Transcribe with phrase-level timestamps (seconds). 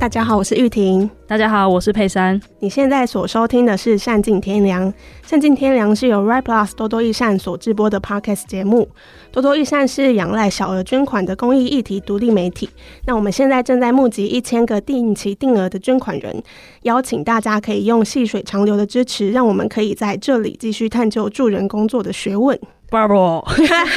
[0.00, 1.08] 大家好，我是玉婷。
[1.26, 2.40] 大家好，我是佩珊。
[2.60, 4.88] 你现在所收听的是《善尽天良》，
[5.22, 8.88] 《善尽天良》是由 Right Plus 多多益善所制播的 Podcast 节目。
[9.30, 12.70] 多多益善是仰赖小额捐款的公益议题独立媒体。
[13.04, 16.42] 那我们现在正在募集一千个定期定额的捐款人，
[16.84, 22.58] 邀请大家可以用细水长流的支持，让我们可以在这里继续探究助人工作的学问。
[22.90, 23.44] Bravo！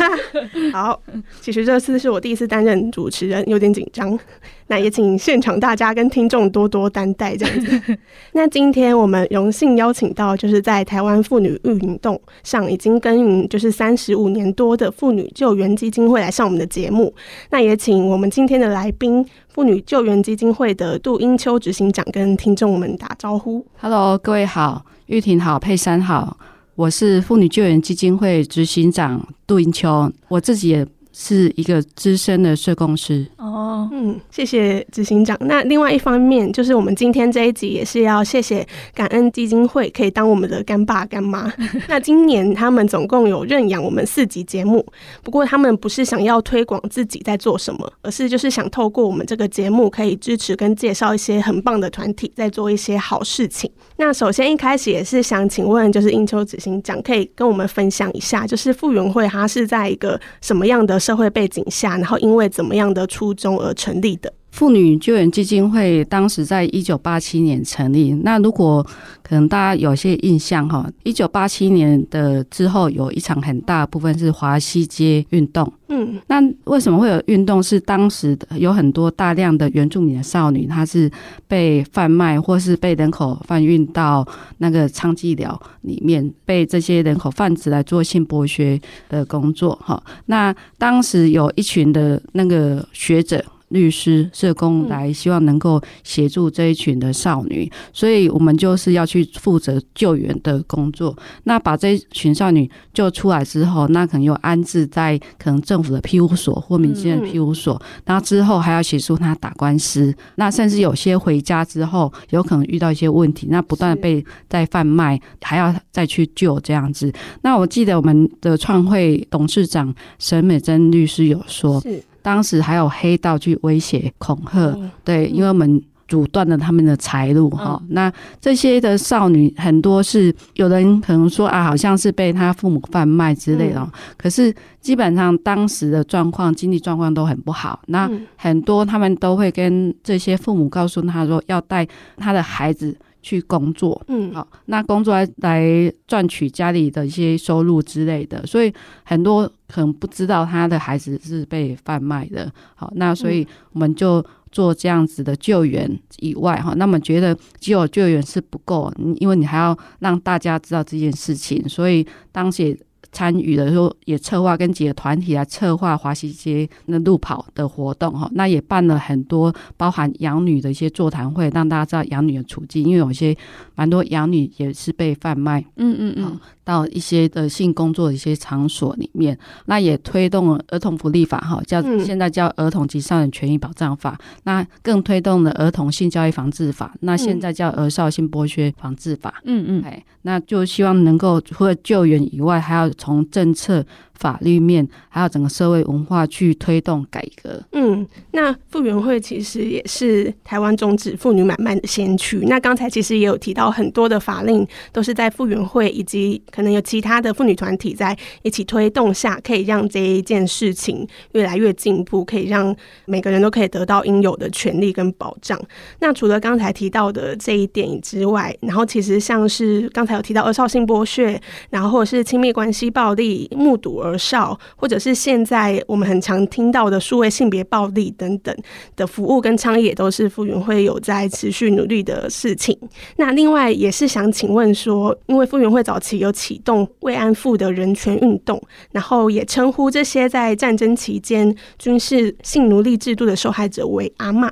[0.71, 1.01] 好，
[1.41, 4.17] 其实这次是我第一次担任主持人，有点紧张。
[4.67, 7.97] 那也请现场大家跟听众多多担待这样子。
[8.33, 17.13] 那今天我们荣幸邀请到，就是在台湾妇女运动上已经耕耘就是三十五年多的妇女救援基金会来上我们的节目。
[17.49, 23.65] 那也请我们今天的来宾，妇女救援基金会的杜英秋执行长跟听众们打招呼。
[23.79, 26.37] Hello，各位好，玉婷好，佩珊好。
[26.75, 35.37] 我是妇女救援基金会执行长杜英秋，我自己也是一个资深的社工师哦，嗯，谢谢执行长。
[35.41, 41.53] 那另外一方面，就是我们今天这一集也是要谢谢感恩基金会，可以当我们的干爸干妈。
[41.87, 44.83] 那今年他们总共有认养我们四集节目，
[45.23, 53.69] 不过他们不是想要推广自己在做什么，而是就是想透过我们这个节目，可以支持跟介绍一些很棒的团体，在做一些好事情。
[53.97, 64.31] 那首先一开始也是想请问，就是英秋执行长，可以跟我们分享一下，就是傅园会它是在一个什么样的社会背景下，然后因为怎么样的初衷而成立的？
[64.53, 68.13] 妇女救援基金会当时在一九八七年成立。
[68.23, 68.85] 那如果
[69.23, 75.73] 可能大家有些印象哈，一九八七年的之后有一场很大部分是华西街运动。
[75.87, 77.63] 嗯，那为什么会有运动？
[77.63, 81.09] 是当时有很多大量的原住民的少女，她是
[81.47, 84.23] 被贩卖或是被人口贩运到
[84.59, 88.79] 那个娼妓寮里面，被这些人口贩子来做性剥削
[89.09, 89.75] 的工作。
[89.83, 93.43] 哈，那当时有一群的那个学者。
[93.73, 101.17] 律师、社工来，希望能够协助这一群的少女，所以我们就是要去负责救援的工作。
[101.45, 110.13] 那把这一群少女救出来之后，那可能又安置在可能政府的庇护所或民间的庇护所，然后之后还要协助她打官司。
[110.35, 117.11] 那甚至有些回家之后，有可能遇到一些问题，那不断被再贩卖，还要再去救这样子。
[117.41, 121.83] 那我记得我们的创会董事长沈美珍律师有说。
[122.23, 127.79] 当时还有黑道去威胁恐吓，对，因为我们阻断了他们的财路哈。
[127.89, 128.11] 那
[128.41, 137.79] 这些的少女很多是有人可能说啊，好像是被他父母贩卖之类的，可是基本上当时的状况经济状况都很不好。
[137.87, 141.85] 那很多他们都会跟这些父母告诉他说，要带
[142.17, 142.95] 他的孩子。
[143.23, 148.71] 去工作，嗯，好，那工作来来赚取家里的一些收入之类的，所以
[149.03, 155.89] 很多可能不知道他的孩子是被贩卖的，好，那所以我们就做这样子的救援
[156.19, 162.77] 以外，哈，那么觉得只有救援是不够，因为你还要让大家知道这件事情，所以当时也。
[163.13, 173.33] 参与的时候也策划跟几个团体来策划华西街那路跑的活动哈，那也办了很多包含养女的一些座谈会，让大家知道养女的处境，因为有些
[173.75, 193.85] 蛮多养女也是被贩卖，嗯嗯嗯，到一些的性工作的一些场所里面，那也推动了儿童福利法哈，叫现在叫儿童及少年权益保障法，那更推动了儿童性教育防治法，那现在叫儿少性剥削防治法，嗯嗯，哎，那就希望能够除了救援以外，还要从政策。
[194.15, 197.61] 法律面，还有整个社会文化去推动改革。
[197.73, 202.39] 嗯，那妇援会其实也是台湾终止妇女买卖的先驱。
[202.47, 212.75] 那刚才其实也有提到很多的法令，都是在妇援会以及可能有其他的妇女团体在一起推动下，可以让这一件事情越来越进步，可以让
[213.05, 215.59] 每个人都可以得到应有的权利跟保障。
[215.99, 221.39] 那除了刚才提到的这一点之外，然后其实像是刚才有提到二少性剥削，
[221.69, 228.55] 然后或者是亲密关系暴力、目睹儿少，或者是现在我们很常听到的数位性别暴力等等
[228.95, 232.77] 的服务跟倡议，也都是妇援会有在持续努力的事情。
[233.17, 238.61] 那另外也是想请问说，因为妇援会早期有启动慰安妇的人权运动，
[238.91, 244.49] 然后也称呼这些在战争期间军事性奴隶制度的受害者为阿嬷。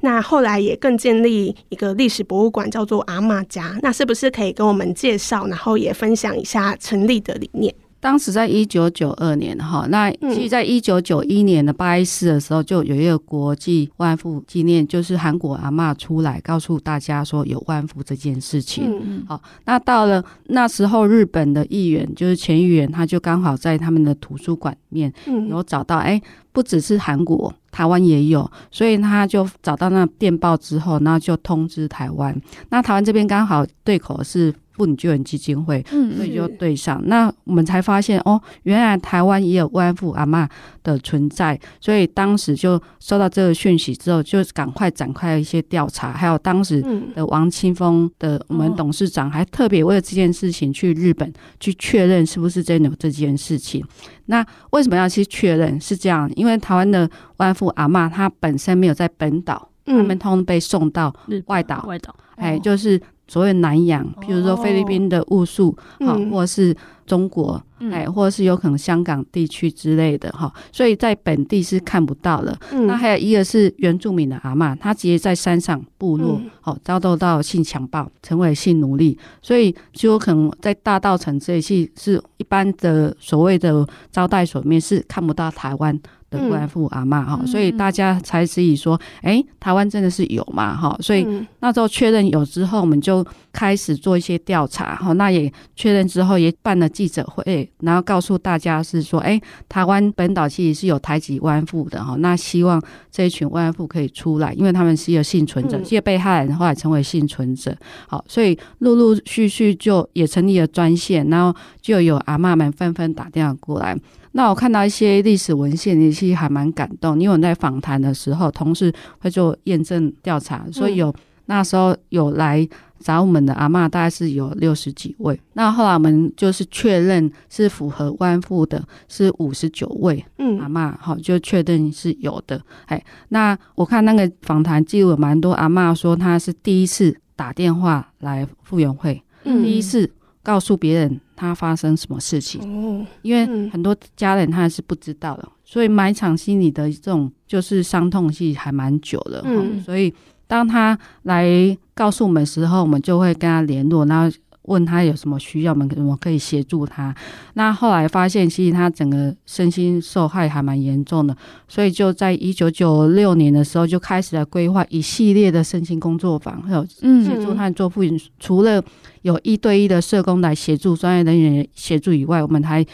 [0.00, 3.78] 那后来也更建立一个历史博物馆，叫做阿嬷家。
[3.82, 7.74] 那是不是可以跟我们介绍，然后也分享一下成立的理念？
[8.00, 18.84] 当时在一九九二年哈，那其实在一九九一年的八一四的时候，就有一个国际慰安妇纪念，就是韩国阿嬷出来告诉大家说有慰安妇这件事情。
[18.86, 25.12] 嗯，好，那到了那时候，日本的议员就是前议员，他就刚好在他们的图书馆里面
[25.48, 26.20] 有找到，哎，
[26.52, 32.40] 不只是韩国，台湾也有，所以他就找到那电报之后，然后就通知台湾。
[32.70, 34.54] 那台湾这边刚好对口是。
[34.78, 35.84] 妇女救援基金会，
[36.16, 37.00] 所以就对上。
[37.02, 40.48] 嗯、那我们才发现哦，原来台湾也有慰安妇阿嬷
[40.84, 41.58] 的存在。
[41.80, 46.12] 所以当时就收到这个讯息之后，就赶快展开一些调查。
[46.12, 46.80] 还有当时
[47.14, 53.84] 的王清峰的我们董事长，还特别为了这件事情去日本去确认是不是真的有这件事情。
[54.26, 55.80] 那为什么要去确认？
[55.80, 57.04] 是这样，因为台湾的
[57.38, 61.14] 慰安妇阿嬷她本身没有在本岛，他们通通被送到
[61.46, 63.00] 外岛，外岛，哎，就是。
[63.28, 66.74] 所谓南洋，譬如说菲律宾的雾术，好、哦，或是
[67.06, 72.58] 中国，哎、嗯，或者是有可能香港地区之类的，哈，所以在本地是看不到的。
[72.72, 86.00] 嗯、那还有一个是原住民的阿嬷，她直接在山上部落，好、嗯，遭到到性强暴，成为性奴隶，所以就有可能在大道城这一系是一般的所谓的招待所里面是看不到台湾。
[86.30, 90.96] 的慰安妇阿嬷哈，所以大家才质疑说，哎、欸，台湾真的是有嘛哈？
[91.00, 91.26] 所以
[91.60, 95.12] 那时候确认有之后，我们就开始做一些调查哈。
[95.14, 102.14] 那也确认之后，也办了记者会，然后告诉大家是说，哎、欸，台湾本岛其实是有台籍慰安妇的哈。
[102.18, 107.74] 那希望这一群慰安妇可以出来，因为他们是一个幸存者，这些被害人后来成为幸存者。
[108.06, 113.96] 好，所以陆陆续续就也成立了专线，然后就有阿嬷们纷纷打电话过来。
[114.38, 117.20] 那我看到一些历史文献，也其实还蛮感动。
[117.20, 121.12] 因为我在访谈的时候，同事会做验证调查，所以有
[121.46, 122.64] 那时候有来
[123.00, 125.40] 找我们的阿嬷，大概是有六十几位。
[125.54, 130.24] 那后来我们就是确认是符合慰安妇的，是五十九位。
[130.38, 132.62] 嗯，阿嬷好，就确认是有的。
[132.86, 140.08] 哎，那我看那个访谈记录，蛮多阿嬷说她是第一次打电话来傅园会，嗯，第一次。
[140.40, 149.40] 告诉别人他发生什么事情，因为很多家人他还是不知道的，所以埋藏心里的这种就是伤痛戏还蛮久的。
[149.44, 150.12] 嗯，所以
[150.48, 151.46] 当他来
[151.94, 154.36] 告诉我们的时候，我们就会跟他联络，然后。
[154.68, 157.12] 问他有什么需要，我们我可以协助他。
[157.54, 161.36] 那后来发现，其实他整个身心受害还蛮严重的，
[161.66, 168.20] 所以就在一九九六年的时候就开始了规划一系列的身心工作坊，还有协助他做复原。
[168.38, 168.80] 除了
[169.22, 172.86] 有一对一的社工来协助，专业人员协助以外，我们还。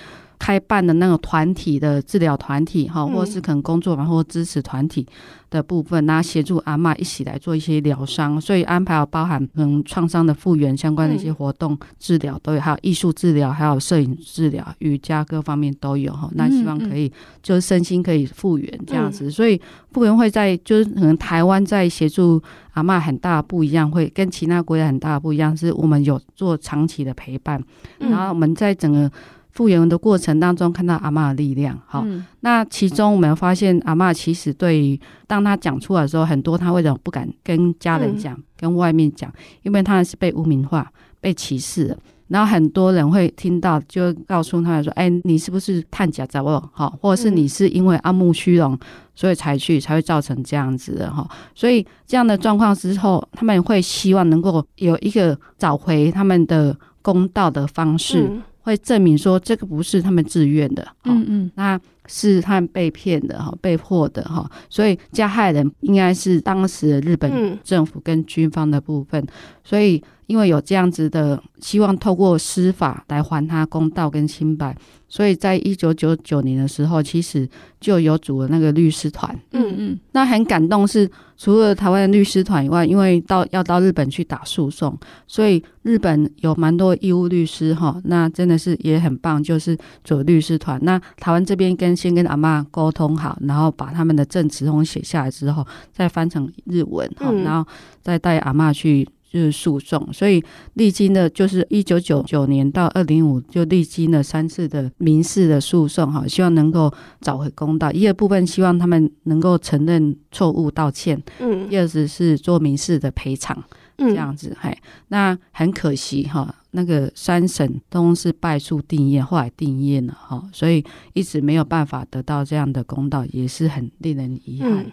[0.45, 5.07] 开办的那个团体的治疗团体哈，或是可能工作坊或支持团体
[5.49, 16.29] 的部分，那协助阿嬷一起来做一些疗伤，所以安排了包含嗯创伤的复原相关的一些活动治疗都有，还有艺术治疗，还有摄影治疗、瑜伽各方面都有哈。
[16.35, 17.11] 那希望可以
[17.43, 19.59] 就是身心可以复原这样子，所以
[19.93, 22.39] 复原会在就是可能台湾在协助
[22.75, 27.59] 阿嬷很大不一样，会跟其他国家很大不一样，是我们有做长期的陪伴，
[27.99, 29.11] 然后我们在整个。
[29.55, 31.79] 复原的过程当中，看到阿嬷的力量。
[31.87, 39.33] 好，嗯、那其中我们发现，阿嬷其实对于当他讲出来的时候，很多他为什么不敢跟家人讲，嗯、跟外面讲？
[39.63, 40.91] 因为他是被污名化、
[41.21, 41.99] 被歧视的。
[42.27, 46.61] 然后很多人会听到，就告诉他说：“哎，你是不是探假杂物？
[46.73, 48.77] 好，或者是你是因为阿慕虚荣，
[49.15, 51.29] 所以才去，才会造成这样子的哈。
[51.55, 58.27] 所以这样的状况之后，他们会希望能够有一个找回他们的公道的方式。
[58.29, 69.25] 嗯”会证明说这个不是他们自愿的，嗯嗯，那是他们被骗的哈，被迫的哈，所以加害人应该是当时的日本政府跟军方的部分，
[69.63, 70.03] 所以。
[70.27, 74.77] 因为有这样子的希望，透过司法来还他公道跟清白，
[75.09, 77.49] 所以在一九九九年的时候，其实
[77.81, 79.39] 就有组了那个律师团。
[79.53, 90.79] 嗯嗯，那很感动是，除了台湾的律师团以外，因为到要到日本去打诉讼，所以日本有蛮多义务律师哈，那真的是也很棒，就是组律师团。
[90.83, 97.69] 那台湾这边跟先跟阿嬷沟通好，然后把他们的证词通写下来之后，再翻成日文哈，然后
[98.01, 99.09] 再带阿嬷去。
[99.35, 100.41] 就是诉讼，所以
[100.75, 106.89] 历经的就是一九九九年到二零五，就历经了三次的民事的诉讼，哈，希望能够
[107.21, 107.91] 找回公道。
[107.91, 113.61] 一个部分希望他们能够承认错误道歉，嗯，第二是是做民事的赔偿，
[113.99, 124.87] 这样子，嘿，那很可惜哈，那个三审都是败诉定谳，后来定谳了哈，所以一直没有办法得到这样的公道，也是很令人遗憾。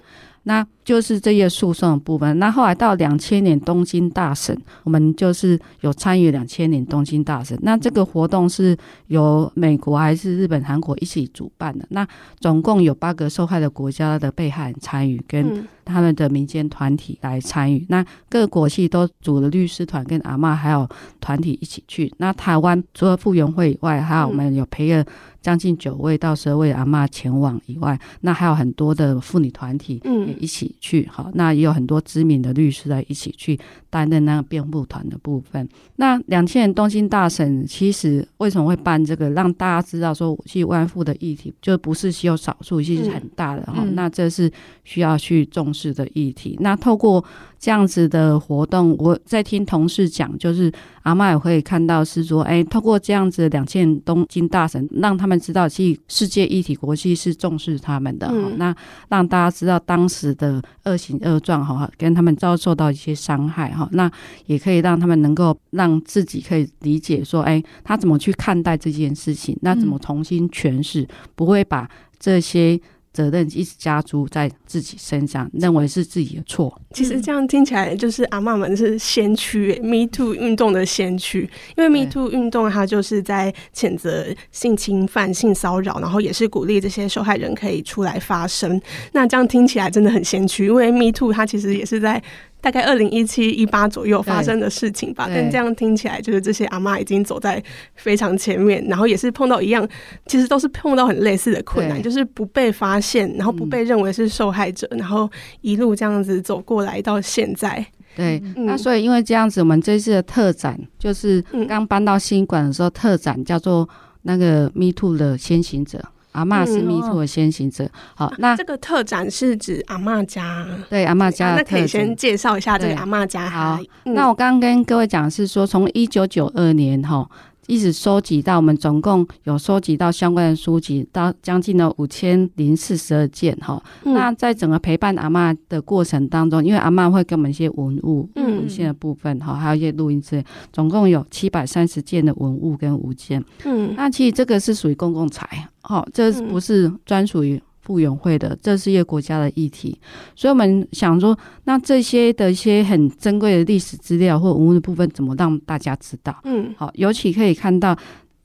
[0.43, 2.39] 那就是这些诉讼的部分。
[2.39, 7.57] 那后来到两千年东京大审，我们就是有参与两千年东京大审。
[7.61, 8.75] 那这个活动是
[9.07, 11.85] 由美国还是日本、韩国一起主办的？
[11.89, 12.07] 那
[12.39, 17.85] 总共有八个受害的国家的被害人参与，跟他们的民间团体来参与。
[17.89, 20.87] 那各国系都组了律师团，跟阿嬷还有
[21.19, 22.11] 团体一起去。
[22.17, 25.05] 那台湾除了傅园会以外，还有我们有陪了
[25.41, 31.07] 将近九位到十二位阿嬷前往以外，那还有很多的妇女团体也一起去。
[31.11, 33.59] 好，那也有很多知名的律师来一起去
[33.89, 35.67] 担任那个辩护团的部分。
[35.95, 43.83] 那两千年东京大审，其实为什么会办这个，让大家知道说，其实慰安妇的议题就不是只有少数，其实是很大的哈。
[43.93, 44.51] 那这是
[44.83, 46.57] 需要去重视的议题。
[46.59, 47.23] 那透过
[47.57, 50.69] 这样子的活动，我在听同事讲，就是
[51.03, 58.33] 阿妈也会看到是说，哎，透过这样子两件东京大神，让他们知道，其实世界议题国际是重视他们的哈。
[58.35, 58.75] 嗯、那
[59.07, 63.87] 让大家知道当时的恶行恶状哈，跟他们遭受到一些伤害哈。
[63.93, 64.11] 那
[64.47, 69.57] 也可以让他们能够让自己可以理解说，哎，他怎么去看待这件事情？
[69.61, 71.07] 那怎么重新诠释？
[71.35, 72.79] 不会把这些。
[73.13, 76.81] 责任一直加诸在自己身上，认为是自己的错。
[76.93, 81.49] 其实这样听起来，就是阿妈们是先驱，Me Too 运动的先驱。
[81.75, 88.81] 因为 Me Too 运动，它就是在谴责性侵犯、性骚扰，然后也是鼓励这些受害人可以出来发声。
[89.11, 92.21] 那这样听起来真的很先驱，因为 Me Too 它其实也是在。
[92.61, 97.61] 大概二零一七一八左右发生的事情吧，但这样听起来就是这些阿妈已经走在
[97.95, 99.87] 非常前面，然后也是碰到一样，
[100.27, 105.29] 其实都是碰到很类似的困难，就是不被发现，然后不被认为是受害者，然后
[105.61, 107.83] 一路这样子走过来到现在。
[108.15, 113.89] 对，那所以因为这样子，我们这次的特展就是刚搬到新馆的时候，特展叫做
[114.23, 116.03] 那个 Me Too 的先行者。
[116.31, 117.89] 阿妈是弥陀的先行者。
[118.15, 121.73] 好，那这个特展是指阿妈家，对阿妈家的特展。
[121.73, 123.49] 那可以先介绍一下这个阿妈家。
[123.49, 127.27] 好，那我刚刚跟各位讲是说，从一九九二年哈。
[127.71, 133.81] 一直收集到，我们总共有收集到相关的书籍，到将近了五千零四十二件哈。
[134.03, 143.41] 嗯、那在整个陪伴阿嬷的过程当中，因为阿嬷会给我们一些文物、文献的部分哈，还有一些录音之类，总共有七百三十件的文物跟物件。
[143.63, 147.57] 嗯，那其实这个是属于公共财，哈，这不是专属于。
[147.81, 149.99] 复原会的，这是一个国家的议题，
[150.35, 156.39] 所以我们想说，那这些的一些很珍贵的历史资料或文物的部分，怎么让大家知道？
[156.43, 157.97] 嗯，好，尤其可以看到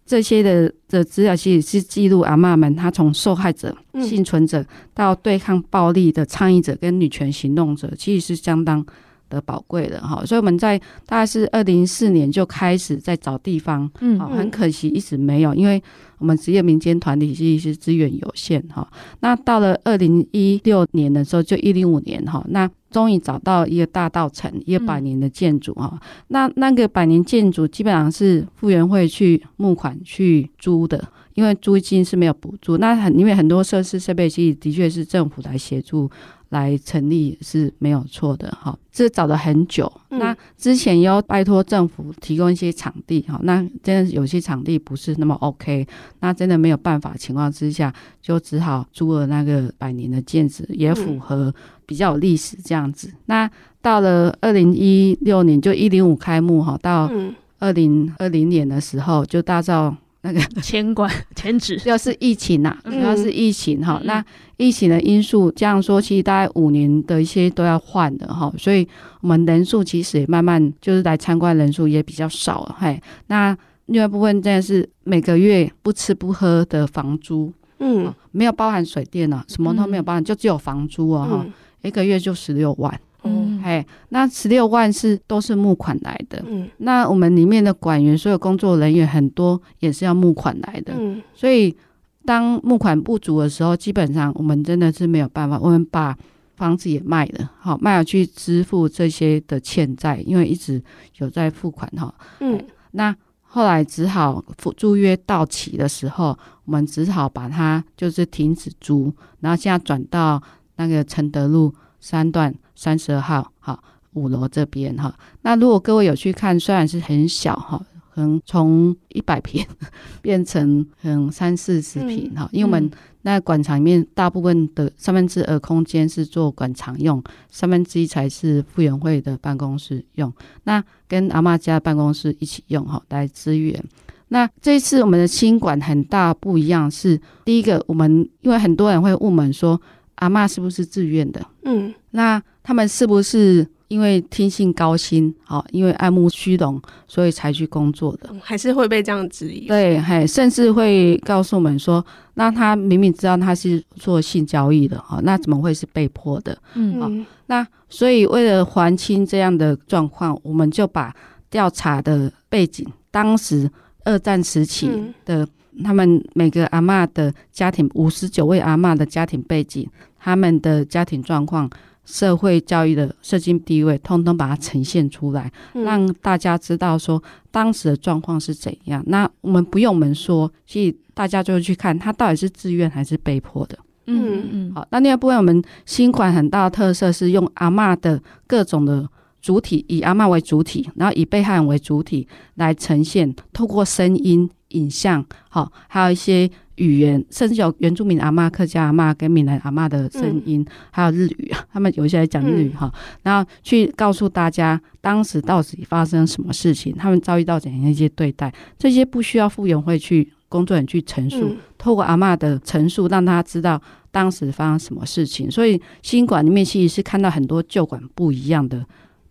[0.04, 4.64] 这些的的资料，其实是记录阿妈们，她从受害者、幸存者
[4.94, 8.84] 到对抗暴力的倡议者跟女权行动者，其实是相当
[9.28, 10.24] 的宝贵的哈。
[10.24, 15.82] 所以我们在大概是二零一四年就开始在找地方，嗯，很可惜一直没有，因为。
[16.18, 18.90] 我们职业民间团体其实是资源有限哈，
[19.20, 31.06] 那到了二零一六年的时候，就一零五年哈，那终于找到一个大道城一个百年的建筑哈，那那个百年建筑基本上是傅园会去募款去租的，
[31.36, 36.10] 因为租金是没有补助，那很因为很多设施设备其实的确是政府来协助。
[36.50, 39.90] 来成立是没有错的哈，这找了很久。
[40.10, 45.84] 嗯、那之前要拜托政府提供一些场地哈，那真的有些场地不是那么 OK，
[46.20, 51.52] 那真的没有办法情况之下，就只好租了那个百年的建筑，也符合
[51.84, 53.08] 比较有历史这样子。
[53.08, 53.50] 嗯、那
[53.82, 57.10] 到了二零一六年就一零五开幕哈，到
[57.58, 59.96] 二零二零年的时候就大造。
[60.26, 63.98] 那个迁馆迁址， 主要是疫情呐、啊，主要是疫情哈。
[64.02, 64.24] 嗯、那
[64.56, 68.86] 疫情的因素，这样说，其实大概五年的一些都要换的哈，所以
[69.20, 72.76] 我们人数其实也慢慢就是来参观人数也比较少了。
[72.80, 73.56] 嘿，那
[73.86, 81.52] 另外一部分真的是每个月不吃不喝的房租，嗯，没有包含水电啊，什么都没有包含，就只有房租啊哈，嗯、
[81.82, 83.00] 一个月就十六万。
[83.26, 86.42] 嗯，嘿，那十六万是都是募款来的。
[86.46, 90.94] 嗯，那我们里面的馆员，所有工作人员很多也是要募款来的。
[90.96, 91.76] 嗯，所以
[92.24, 96.16] 当募款不足的时候，基本上我们真的是没有办法，我们把
[96.56, 100.82] 房子也卖了，好卖了去支付这些的欠债，因为一直
[101.18, 102.14] 有在付款哈。
[102.40, 102.58] 嗯，
[102.92, 104.44] 那后来只好
[104.76, 110.42] 租约到期的时候，我们只好把它就是停止租，然后现在转到
[110.76, 112.54] 那个承德路三段。
[112.76, 115.12] 三十二号，哈，五楼这边哈。
[115.42, 119.66] 那如果各位有去看，虽然是很小哈，可能从一百平
[120.22, 122.88] 变成嗯三四十平哈，因为我们
[123.22, 130.32] 那馆场里面大部分的三分之二空间是做馆场用，三分之一才是傅园会的办公室用。
[130.64, 133.82] 那跟阿妈家办公室一起用哈，来支援。
[134.28, 139.80] 那这一次我们的新馆很大不一样是，第一个我们因为很多人会问我们说。
[140.16, 141.40] 阿嬷是不是自愿的？
[141.64, 148.28] 嗯，那他们是不是因为听信高薪，好，因为爱慕虚荣，所以才去工作的？
[148.42, 149.66] 还是会被这样质疑？
[149.66, 152.04] 对，嘿，甚至会告诉我们说，
[152.34, 156.56] 那他明明知道他是做性交易的，哈，那怎么会是被迫的？
[156.74, 157.10] 嗯，好，
[157.46, 161.14] 那所以为了还清这样的状况，我们就把
[161.50, 163.70] 调查的背景，当时
[164.04, 164.90] 二战时期
[165.24, 165.46] 的。
[165.76, 171.68] 嗯他们每个阿嬷的家庭，五十九位阿嬷的家庭背景，他们的家庭状况、
[172.04, 179.02] 社会教育的社经地位，通通把它呈现出来，让大家知道说当时的状况是怎样。
[179.06, 183.78] 那我们不用我们说，所以大家就会去看他到底是自愿还是被迫的。
[184.06, 184.72] 嗯嗯。
[184.74, 189.06] 好，那另外部分我们新款很大的特色是用阿嬷的各种的
[189.40, 194.48] 主体，以阿嬷为主体，然后以被害人为主体来呈现，透过声音。
[194.70, 215.48] 影像，好，还有一些语言，甚至有原住民阿嬷、客家阿嬷跟闽南阿嬷的声音，嗯、还有日语啊，他们有一些讲日语哈，嗯、然后去告诉大家当时到底发生什么事情，他们遭遇到怎样一些对待，这些不需要复原会去工作人员去陈述，嗯、透过阿嬷的陈述，让大家知道当时发生什么事情。
[215.48, 218.84] 所以新馆里面其实是看到很多旧馆不一样的。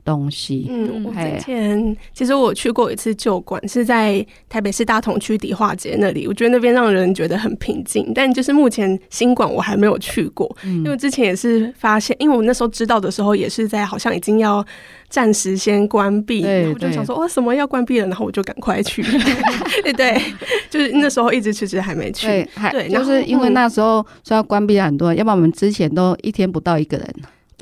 [0.06, 8.12] 东西，嗯，我之前其实我去过一次旧馆，是在台北市大同区迪化街那里，我觉得那边让人觉得很平静。
[8.14, 14.64] 但就是目前新馆我还没有去过，嗯、因为之前也是发现，因为我那时候知道的时候也是在好像已经要
[15.10, 19.02] 暂时先关闭，对我就想说哇，什么要关闭了，然后我就赶快去，
[19.82, 20.22] 对对，
[20.70, 27.16] 就是那时候一直迟迟还没去，对，对，就是因为那时候说要关闭很多人，嗯、要不然我们之前都一天不到一个人。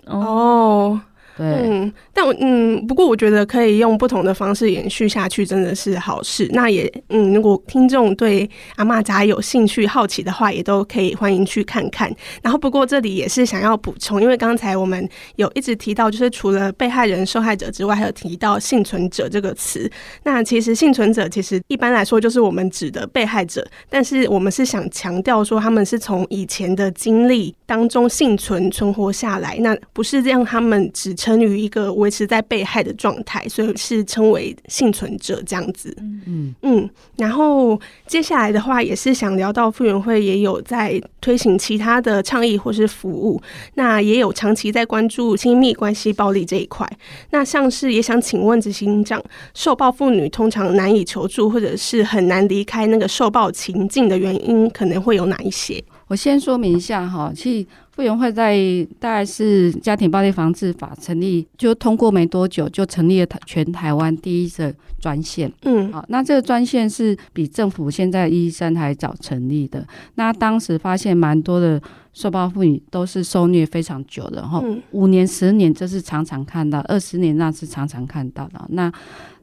[0.07, 1.00] 哦。
[1.35, 6.47] 对嗯，但我嗯，不过我觉得可以用不同的方式延续下去，真的是好事。
[6.53, 12.13] 那也嗯，如果听众对阿玛扎有兴趣、好奇的话，也都可以欢迎去看看。
[12.43, 19.89] 然后，不过这里也是想要补充，因为刚才我们有一直提到，就是除了被害人、受害者之外，还有提到幸存者这个词。
[20.21, 31.11] 那其实幸存者其实一般来说就是我们指的被害者，但是我们是想强调说，他们是从以前的经历当中幸存、存活下来，那不是让他们只。
[31.23, 35.95] 成于一个维持在被害的状态，所以是称为幸存者这样子。
[36.01, 43.41] 嗯嗯，然后接下来的话也是想聊到傅园会也有在推行其他的倡议或是服务，
[43.75, 46.86] 那也有长期在关注亲密关系暴力这一块。
[47.29, 55.81] 那像是也想请问执行长，受暴妇女通常难以求助或者是很难离开那个受暴情境的原因，可能会有哪一些？
[56.09, 58.58] 我先说明一下哈，其实妇援会在
[58.99, 65.51] 大概是家庭暴力防治法成立就通过没多久，就成立了全台湾第一个专线。
[65.62, 69.86] 嗯，好，那这个专线是比政府现在一一三还早成立的。
[70.15, 71.79] 那当时发现蛮多的
[72.13, 78.60] 受暴妇女都是受虐非常久的哈，五年、十年这是常常看到，二十年那是常常看到的。
[78.69, 78.91] 那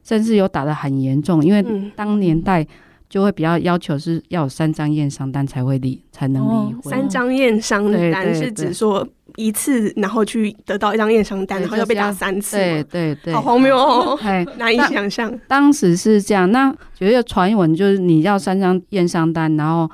[0.03, 2.67] 甚至有打得很严重，因为当年代。
[3.11, 6.83] 就会比较要求是要有三张验伤单才会离才能离婚。
[6.85, 12.55] 三张验伤单是指说一次，然后去得到一张验伤单，然后要被打三次。
[12.55, 14.17] 对对对，好荒谬哦，
[14.57, 15.37] 难以想象。
[15.49, 19.91] 当时是这样，那有一个传闻就是你要三张验伤单，然后。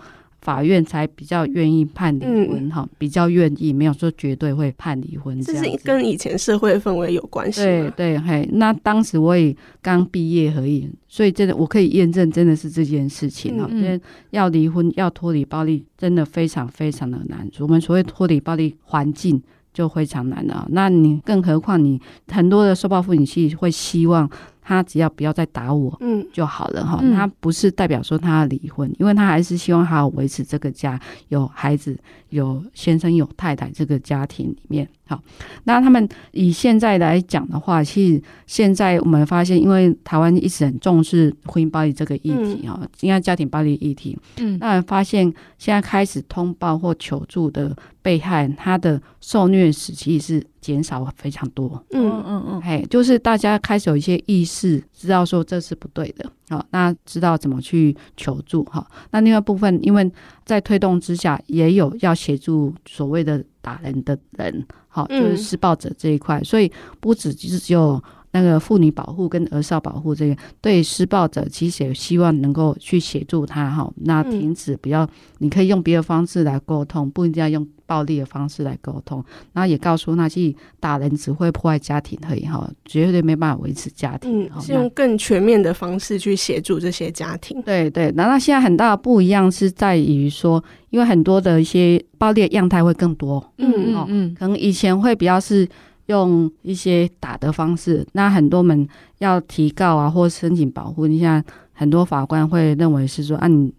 [0.47, 7.61] 法院才比较愿意判离婚哈，嗯、比较愿意，没有说绝对会判离婚这是跟以前社会氛围有关系。
[7.61, 13.67] 对对，嘿，那当时我也刚毕业而已，所以真的我可以验证，真的是这件事情哈。
[13.69, 17.45] 因为、嗯、要离婚，要脱离暴力，真的非常非常的难。
[17.59, 20.65] 我们所谓脱离暴力环境就非常难了。
[20.69, 24.29] 那你更何况你很多的受暴妇女其实会希望。
[24.67, 27.01] 他只要不要再打我，嗯，就好了哈。
[27.15, 30.99] 他不是代表说他要离婚，因为他还是希望他要维持这个家，
[31.29, 31.97] 有孩子，
[32.31, 34.85] 有先生，有太太这个家庭里面。
[35.07, 35.21] 好，
[35.63, 52.23] 那他们以现在来讲的话，其实现在我们发现，因为台湾一直很重视婚姻暴力这个议题哈，应该家庭暴力议题，嗯，那发现现在开始通报或求助的被害人，他的受虐时期是减少非常多，嗯。
[52.27, 56.29] 嗯嗯，嘿，就是大家开始有一些意识，知道说这是不对的。
[56.49, 58.85] 好，那知道怎么去求助哈？
[59.11, 60.09] 那另外部分，因为
[60.45, 64.65] 在推动之下，也有要协助所谓的打人的人，
[64.97, 68.03] 好，就是施暴者这一块，嗯、所以不只是只有。
[68.37, 79.23] 那个妇女保护跟儿少保护这个，对施暴者其实也希望能够去协助他哈，那停止不要，你可以用别的方式来沟通，不一定要用暴力的方式来沟通。
[79.53, 84.43] 然后也告诉那些打人只会破坏家庭而已哈，绝对没办法维持家庭。
[84.43, 87.59] 嗯，是用更全面的方式去协助这些家庭。
[87.63, 93.43] 对对，那那现在很大的不一样是在于说，因为很多的一些暴力的样态会更多。
[93.57, 95.67] 嗯嗯嗯，可能以前会比较是。
[96.07, 98.87] 用一些打的方式，那很多们
[99.19, 101.41] 要提告啊，或申请保护，你像
[101.73, 103.71] 很多法官会认为是说，啊，你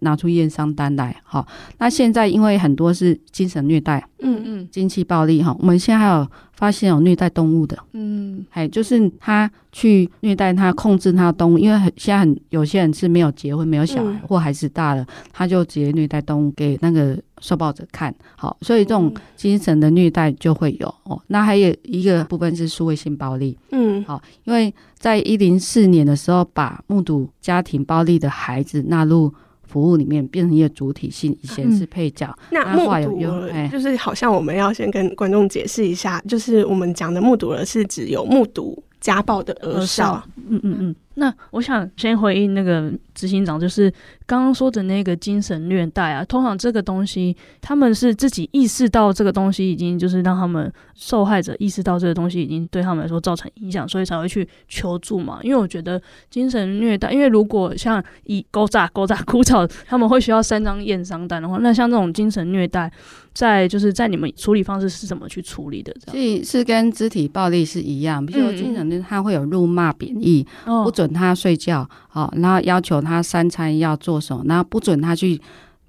[0.00, 1.46] 拿出验伤单来，好。
[1.78, 17.18] 那现在因为很多是精神虐待，嗯嗯，经济暴力，哈，我们现在还有发现有虐待动物的，嗯，还就是他去虐待他，控制他的动物，因为很现在很有些人是没有结婚，没有小孩，或孩子大了，他就直接虐待动物给那个。
[17.42, 21.20] 受暴者看好，所以这种精神的虐待就会有哦。
[21.26, 32.32] 那还有一个部分是数位性暴力，嗯，好，因为在一零四年的时候，把目睹家庭暴力的孩子纳入服务里面，变成一个主体性，以前是配角。
[32.50, 40.24] 嗯、那目睹了，就是好像我们要先跟观众解释一下，就是我们讲的目睹了，是指有目睹家暴的儿少。
[40.48, 40.96] 嗯嗯嗯。
[41.14, 43.92] 那我想先回应那个执行长，就是
[44.24, 55.38] 刚刚说的那个精神虐待啊，通常这个东西他们是自己意识到这个东西已经就是让他们受害者意识到这个东西已经对他们来说造成影响，所以才会去求助嘛。
[55.42, 62.90] 因为我觉得精神虐待，因为如果像以勾诈、勾诈、枯草，他们会需要三张验伤单的话，那像这种精神虐待，
[63.34, 65.94] 在就是在你们处理方式是怎么去处理的？
[66.10, 71.01] 是是跟肢体暴力是一样，比如说精神他会有辱骂、贬义，不准。
[71.02, 75.40] 准他睡觉，好，然后要求他三餐要做什么，然后不准他去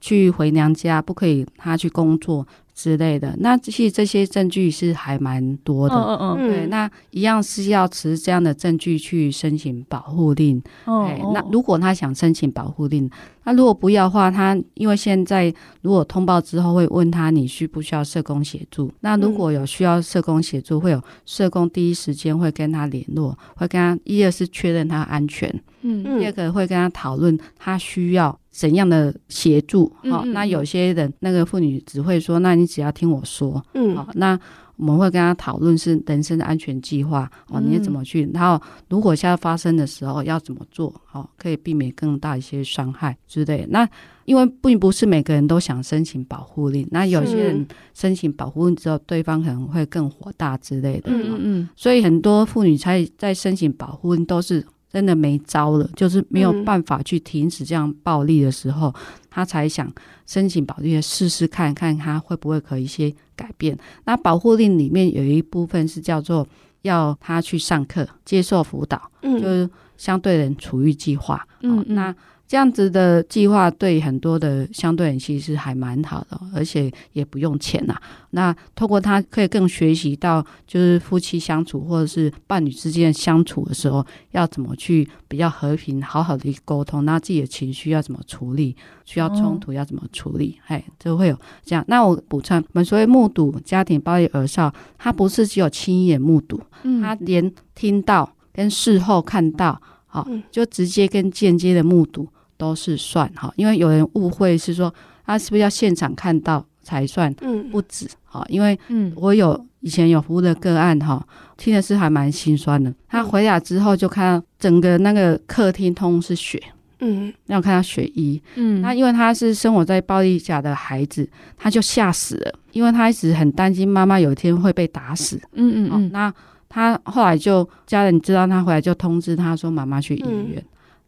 [0.01, 3.35] 去回娘家，不可以他去工作之类的。
[3.39, 10.61] 那其实这些证据是还蛮多的，嗯嗯嗯，对，那一样是要持这样的证据去申请保护令。
[10.85, 13.09] 哦，那如果他想申请保护令，
[13.43, 18.91] 那如果不要的话，他因为现在如果通报之后会问他你需不需要社工协助？
[19.01, 29.91] 那如果有需要社工协助，会有社工第一时间会跟他联络，会跟他一二是确认他安全，嗯，第二个会跟他讨论他需要怎样的协助。
[30.09, 34.39] 好，那有些人那个妇女只会说，那你只要听我说，嗯，好，那。
[34.75, 38.27] 我们会跟他讨论是人身的安全计划哦，你怎么去？
[38.33, 40.91] 然后如果现在发生的时候要怎么做？
[41.11, 43.67] 哦，可以避免更大一些伤害之类。
[43.69, 43.87] 那
[44.25, 51.11] 因为并不是每个人都想申请保护令，那有些人申请保护令之后，对方可能会更火大之类的。
[51.11, 54.65] 嗯嗯，所以很多妇女才在申请保护令都是。
[54.93, 58.93] 真的没招了，就是没有办法去停止这样暴力的时候，嗯、
[59.29, 59.91] 他才想
[60.25, 63.77] 申请保护令试试看看他会不会可以一些改变。
[64.05, 66.47] 那保护令里面有一部分是叫做
[66.83, 71.45] 要他去上课、接受辅导，嗯、就是相对人处遇计划。
[71.61, 72.15] 嗯，哦、那。
[72.53, 77.99] 这样子的计划对很多的相对人其实还蛮好的，而且也不用钱呐。
[78.29, 91.83] 那透过他可以更学习到，就是夫妻相处或者是伴侣之间相处的时候，要怎么去比较和平、好好的沟通，那自己的情绪要怎么处理，需要冲突要怎么处理，嘿、哦，就会有这样。
[91.87, 102.29] 那我补充，我们所谓目睹家庭暴力儿少，他不是只有亲眼目睹，嗯，他连听到跟事后看到，好，就直接跟间接的目睹。
[102.63, 104.93] 都是算哈，因为有人误会是说，
[105.25, 107.33] 他是不是要现场看到才算？
[107.41, 111.21] 嗯，不止哈，因为嗯，我有以前有服务的个案哈，
[111.57, 112.93] 听的是还蛮心酸的。
[113.09, 116.57] 他回来之后就看到整个那个客厅通是血，
[116.99, 126.33] 嗯，让看到血衣，嗯，那因为他是生活在暴力下的孩子，他就吓死了，因为他一直很担心妈妈有一天会被打死，嗯嗯嗯，那
[126.69, 130.55] 他后来就家人知道他回来就通知他说妈妈去医院。
[130.57, 130.63] 嗯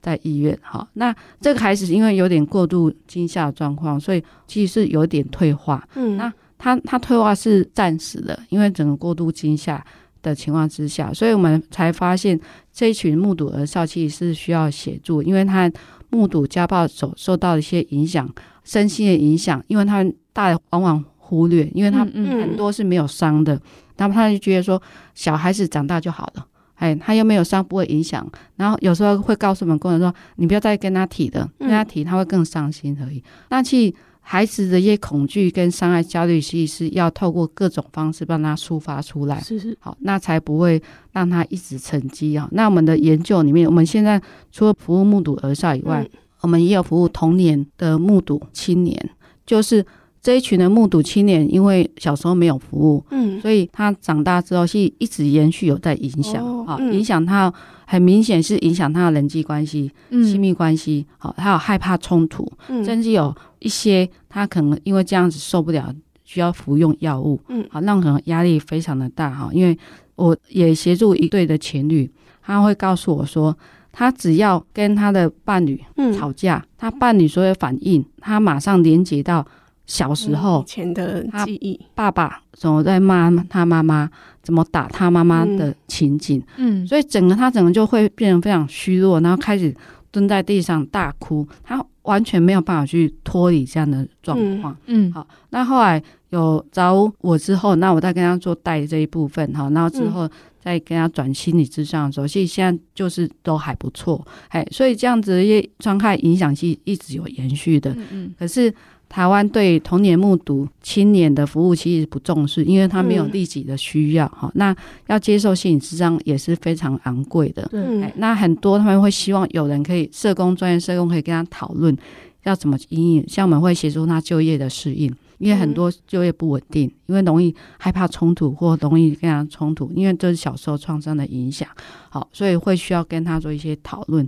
[0.06, 5.84] 在医院，哈，那这个孩子因为有点过度惊吓状况，所以其实是有点退化。
[5.96, 9.84] 嗯，那他他退化是暂时的，因为整个过度惊吓
[10.22, 12.39] 的情况之下，所以我们才发现
[12.72, 15.72] 这一群目睹儿少其实是需要协助，因为他
[16.12, 18.30] 目睹家暴所受到的一些影响，
[18.63, 23.60] 身心的影响，因为他们大人往往忽略，因为他很多是没有伤的，
[23.98, 24.80] 那么、嗯嗯、他就觉得说
[25.15, 26.46] 小孩子长大就好了。
[26.76, 28.30] 哎，他又没有伤，不会影响。
[28.56, 39.40] 然后有时候会告诉我们工人说：“你不要再跟他提了，跟他提他会更伤心而已。”那去孩子的一些恐惧跟伤害焦虑，其实是要透过各种方式帮他抒发出来。
[39.40, 42.50] 是是，好，那才不会让他一直沉积啊。
[42.52, 46.08] 那我们的研究里面，我们现在除了服务目睹儿少以外，
[46.42, 49.10] 我们也有服务童年的目睹青年，
[49.46, 49.86] 就是
[50.26, 57.54] 这一群的目睹青年，因为小时候没有服务，嗯，所以他长大之后是一直延续有在影响，好、哦嗯，影响他
[57.86, 69.78] 很明显是影响他的人际关系、嗯、亲密关系，好，他有害怕冲突、嗯，甚至有一些他可能因为这样子受不了，需要服用药物，嗯，好，那可能压力非常的大哈，因为
[70.16, 72.10] 我也协助一对的情侣，
[72.42, 73.56] 他会告诉我说。
[73.98, 75.82] 他只要跟他的伴侣
[76.18, 79.48] 吵架，嗯、他伴侣所有反应，他马上连接到
[79.88, 84.10] 小时候以前的记忆，爸爸怎么在骂他妈妈，
[84.41, 89.74] 怎么打他妈妈的情景，嗯，所以整个他整个就会变得非常虚弱，然后开始
[90.12, 100.30] 蹲在地上大哭，他完全没有办法去脱离这样的状况，嗯，好，那后来有找我之后，那我再跟他做带这一部分，哈，然后之后。
[100.65, 107.91] 再跟他转心理智商的时候，其实现在就是都还不错，哎，所以这样子的一些伤害影响是一直有延续的。
[107.91, 108.34] 嗯嗯。
[108.36, 108.74] 可是
[109.08, 114.52] 台湾对童年目睹青年的服务其实不重视，因为他没有立即的需要哈、嗯。
[114.56, 114.76] 那
[115.08, 117.70] 要接受心理咨商也是非常昂贵的。
[117.72, 118.12] 嗯。
[118.15, 121.96] 那很多他们会希望有人可以社工专业社工可以跟他讨论
[122.44, 125.13] 要怎么因应，像我们会协助他就业的适应。
[125.38, 131.68] 因为很多就业不稳定，因为容易害怕冲突或容易跟他冲突，因为这是小时候创伤的影响，
[132.10, 134.28] 好，所以会需要跟他做一些讨论，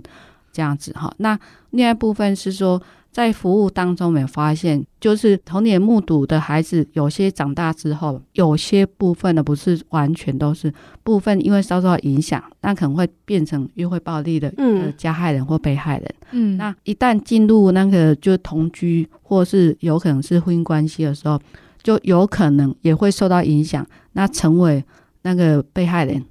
[0.52, 1.10] 这样子哈。
[1.16, 1.38] 那
[1.70, 2.80] 另外一部分是说。
[3.18, 16.14] 在服务当中，我们发现，就是童年目睹的孩子，有些长大之后，有些部分的不是完全都是部分，因为受到影响，那可能会变成约会暴力的呃加害人或被害人。
[16.30, 21.40] 嗯，那一旦进入那个就同居，或是有可能是婚姻关系的时候，
[21.82, 24.84] 就有可能也会受到影响，那成为
[25.22, 26.24] 那个被害人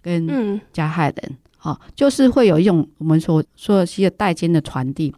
[0.00, 1.36] 跟加害人。
[1.58, 5.14] 好、嗯，就是会有一种我们所说的一些代间的传递。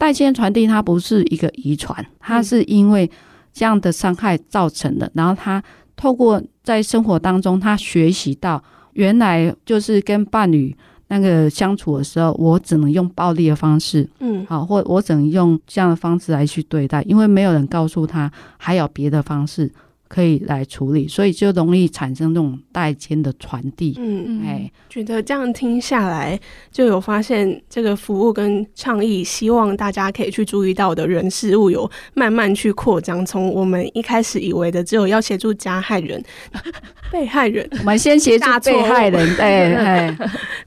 [0.00, 3.08] 代间传递，它不是一个遗传，它是因为
[3.52, 5.10] 这样的伤害造成的。
[5.12, 5.62] 然后他
[5.94, 8.62] 透过在生活当中，他学习到
[8.94, 10.74] 原来就是跟伴侣
[11.08, 19.70] 那个相处的时候，我只能用暴力的方式，嗯，好，或我只能用这样的方式来去对待，因为没有人告诉他还有别的方式。
[20.10, 23.94] 可以来处理，所以就容易产生这种代间的传递。
[23.96, 26.36] 嗯嗯，哎，觉得这样听下来，
[26.72, 33.24] 就有发现这个服务跟倡议，希望大家可以去注意到的人事物，有慢慢去扩张。
[33.24, 36.20] 从我们一开始以为的只有要协助加害人、
[37.12, 40.18] 被害人，我们先协助被害人，哎，哎，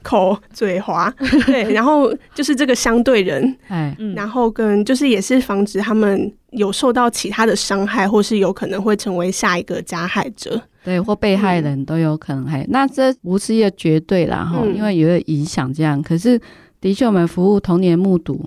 [0.02, 6.32] 口嘴滑，对，然后就是这个相对人，哎，然后跟就是也是防止他们。
[6.54, 12.46] 有受到其他的伤害，或是有可能会成为下一个加害者，对，或被害人都有可能。
[12.46, 16.02] 嘿、嗯，那这不是一个绝对啦，哈、嗯，因为有个影响这样。
[16.02, 16.40] 可是，
[16.80, 18.44] 的确，我们服务童年目睹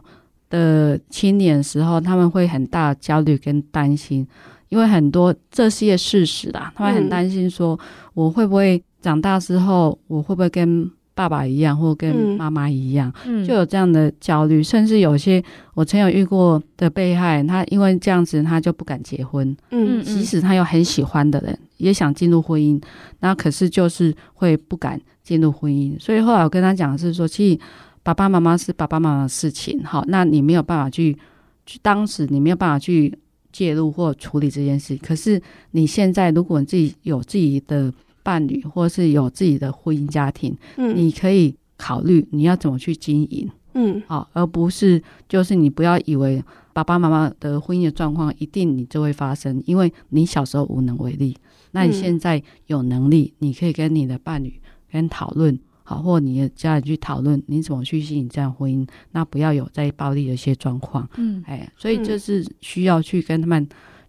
[0.50, 4.28] 的青年时候，他们会很大焦虑跟担心，
[4.70, 7.80] 因为很多这是一个事实啦，他们很担心说，
[8.14, 10.90] 我会不会长大之后，我会不会跟。
[11.18, 22.80] 爸爸一样，或跟妈妈一样，嗯，就有这样的焦虑，甚至有些我曾有遇过的被害人，他因为这样子，他就不敢结婚，嗯，即使他有很喜欢的人，也想进入婚姻，
[23.22, 26.00] 那可是就是会不敢进入婚姻。
[26.00, 27.60] 所以后来我跟他讲的是说，其实
[28.04, 31.18] 爸爸妈妈是爸爸妈妈的事情，好，那你没有办法去，
[31.66, 33.12] 去当时你没有办法去
[33.52, 34.96] 介入或处理这件事。
[34.98, 37.92] 可是你现在，如果你自己有自己的。
[38.28, 51.38] 伴侣，或是有自己的婚姻家庭，嗯，你可以考虑你要怎么去经营，嗯，好，而不是就是你不要以为爸爸妈妈的婚姻的状况一定你就会发生，因为你小时候无能为力，
[51.72, 54.60] 那你现在有能力，你可以跟你的伴侣
[54.92, 63.66] 跟讨论，好，或你的家人去讨论你怎么去经营这样婚姻，那不要有在暴力的一些状况，嗯，哎，所以这是需要去跟他们，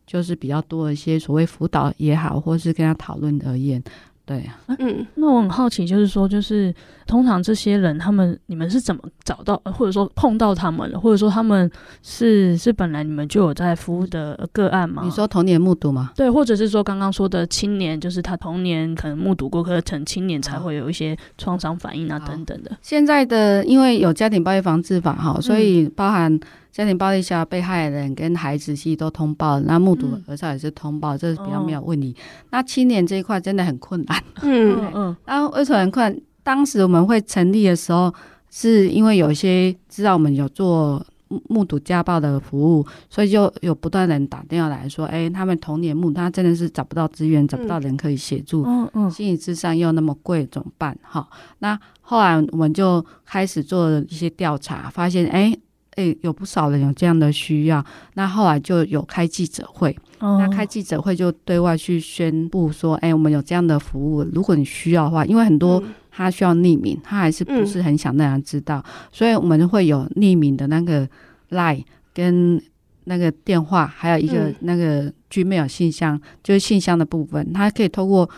[0.08, 3.80] 就是比较多一些所谓辅导也好，或是跟他讨论而言。
[4.24, 4.44] 对，
[4.78, 6.74] 嗯，那我很好奇，就是说，就是
[7.06, 11.70] 通常这些人，他们你们是怎么找到，或者说碰到他们了，或者说他们
[12.02, 15.00] 是是本来你们就有在服务的个案吗？
[15.02, 16.12] 你说童年目睹吗？
[16.14, 22.76] 对，或者是说刚刚说的青年，就是他童年可能目睹过，可是成青年才会有一些创伤反应啊等等的。
[22.82, 26.38] 现在的因为有家庭暴力防治法哈，所以包含。
[26.70, 32.14] 家庭暴力下被害人跟孩子其实都通报，那目睹儿少也是通报，嗯，这是比较没有问题。
[32.16, 35.16] 哦，那青年这一块真的很困难，嗯嗯。
[35.24, 36.22] 然后为什么很困难？
[36.44, 38.14] 当时我们会成立的时候，
[38.48, 41.04] 是因为有一些知道我们有做
[41.48, 50.96] 目睹家暴的服务，所以就有不断人打电话来说，哎，欸，他们童年目，他真的是找不到资源，找不到人可以协助，嗯嗯，心理智商又那么贵，怎么办？
[51.02, 51.28] 哈，
[51.58, 55.60] 那后来我们就开始做一些调查，发现，哎，欸。
[55.98, 57.84] 哎、欸，有不少人有这样的需要，
[58.14, 65.82] 那后来就有开记者会，哦、那开记者会就对外去宣布说，哎、欸，我们有这样的服务，如果你需要的话，因为很多
[66.12, 71.08] 他需要匿名，他还是不是很想让人知道，嗯、所以我们会有匿名的那个
[71.50, 71.82] line
[72.14, 72.62] 跟
[73.04, 78.30] 那个电话，还有一个那个 Gmail 信箱，嗯、就是信箱的部分，他可以透过。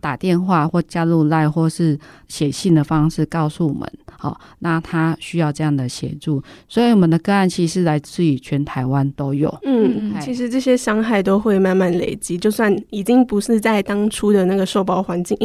[0.00, 3.90] 打电话或加入 LINE 或是写信的方式告诉我们，
[4.24, 9.54] 好，那他需要这样的协助，所以我们的个案其实来自于全台湾都有。
[9.64, 15.36] 嗯，其实这些伤害都会慢慢累积，就算已经不是在当初的那个受暴环境。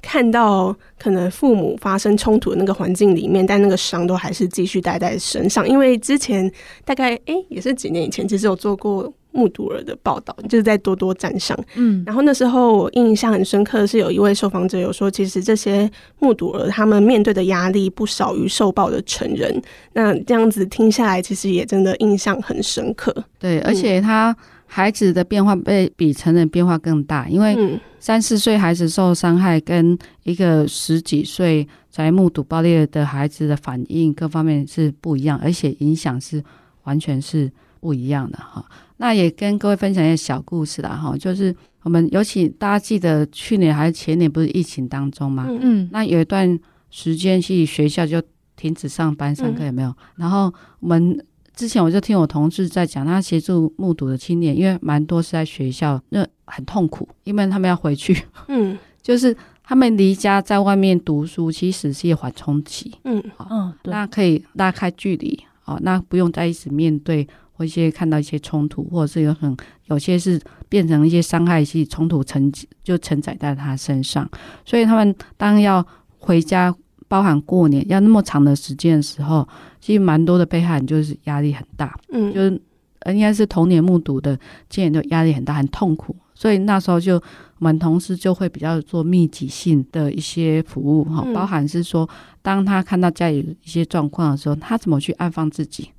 [0.00, 5.68] 看到可能父母发生冲突的那个环境里面，但那个伤都还是继续带在身上。
[5.68, 6.48] 因为之前
[6.84, 11.58] 大概哎、欸、也是几年以前，其实有做过目睹了的报道，就是在多多站上。
[11.74, 19.60] 嗯，然后那时候我印象很深刻的是，有一位受访者有说，其实这些目睹了他们面对的压力不少于受暴的成人。
[19.92, 23.12] 那这样子听下来，其实也真的印象很深刻。
[23.38, 24.36] 对，而且他。
[24.74, 36.42] 孩子的变化被比成人变化更大，因为三四岁孩子受伤害，跟一个十几岁才目睹暴力的孩子的反应各方面是不一样，而且影响是
[36.84, 38.64] 完全是不一样的哈。
[38.96, 46.58] 那也跟各位分享一个小故事啦哈，就是我们尤其大家记得去年还是前年不是疫情当中嘛，嗯，那有一段
[46.90, 48.22] 时间去学校就
[48.56, 49.94] 停止上班上课有没有？
[50.16, 51.18] 然后我们。
[51.54, 58.16] 之前我就听我同事在讲，他协助目睹的青年，因为蛮多是在学校，那很痛苦，因为他们要回去，
[58.48, 67.28] 嗯， 就是他们离家在外面读书，其实是一个缓冲期，嗯，好，嗯，那可以拉开距离，哦，那不用再一直面对
[67.62, 74.28] 或一些看到一些冲突，或者是有很有些是变成一些伤害性冲突承就承载在他身上，
[74.64, 75.86] 所以他们当要
[76.18, 76.74] 回家。
[77.08, 79.46] 包含过年要那么长的时间的时候，
[79.82, 82.62] 其实蛮多的被害人就是压力很大，嗯，就是
[83.04, 84.34] 应该是童年目睹的，
[84.70, 87.22] 今年就压力很大，很痛苦，所以那时候就我
[87.58, 92.08] 们同事就会比较做密集性的一些服务哈，包含是说，
[92.40, 95.90] 当他看到家里一些状况的时候，他怎么去安放自己。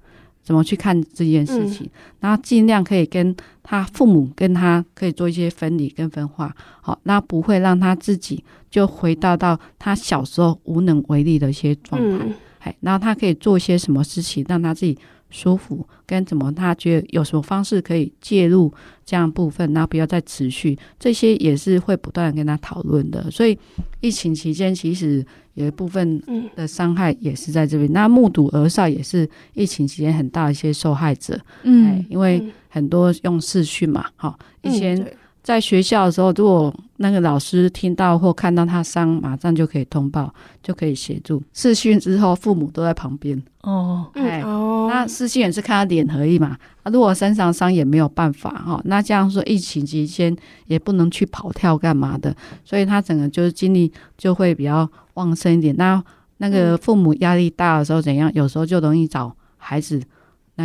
[0.43, 1.89] 怎么去看这件事情？
[2.19, 12.25] 然后尽量可以跟他父母跟他可以做一些分离跟分化，好，那不会让他自己就回到到他小时候无能为力的一些状态，
[12.59, 14.97] 哎，然后他可以做一些什么事情让他自己
[15.33, 18.71] 舒服，跟怎么他觉得有什么方式可以介入
[19.03, 23.29] 这样部分，然后不要再持续，这些也是会不断跟他讨论的。
[23.29, 23.57] 所以
[23.99, 25.25] 疫情期间其实。
[25.55, 26.19] 有一部分
[26.55, 34.97] 的伤害也是在这边，嗯、那目睹而少也是疫情期间很大一些受害者，嗯，因为很多用视讯嘛，好，以前
[35.43, 41.43] 在学校的时候，如果那个老师听到或看到他伤，马上就可以通报，就可以协助。
[41.53, 50.35] 视讯之后，父母都在旁边，哦，哎，哦，那视讯也是看他脸而已嘛，啊，如果身上伤也没有办法哈，那这样说疫情期间
[50.67, 54.89] 也不能去跑跳干嘛的，所以他整个就是精力就会比较。
[55.15, 56.03] 旺盛一点，那
[56.37, 58.31] 那个父母压力大的时候怎样？
[58.33, 60.01] 有时候就容易找孩子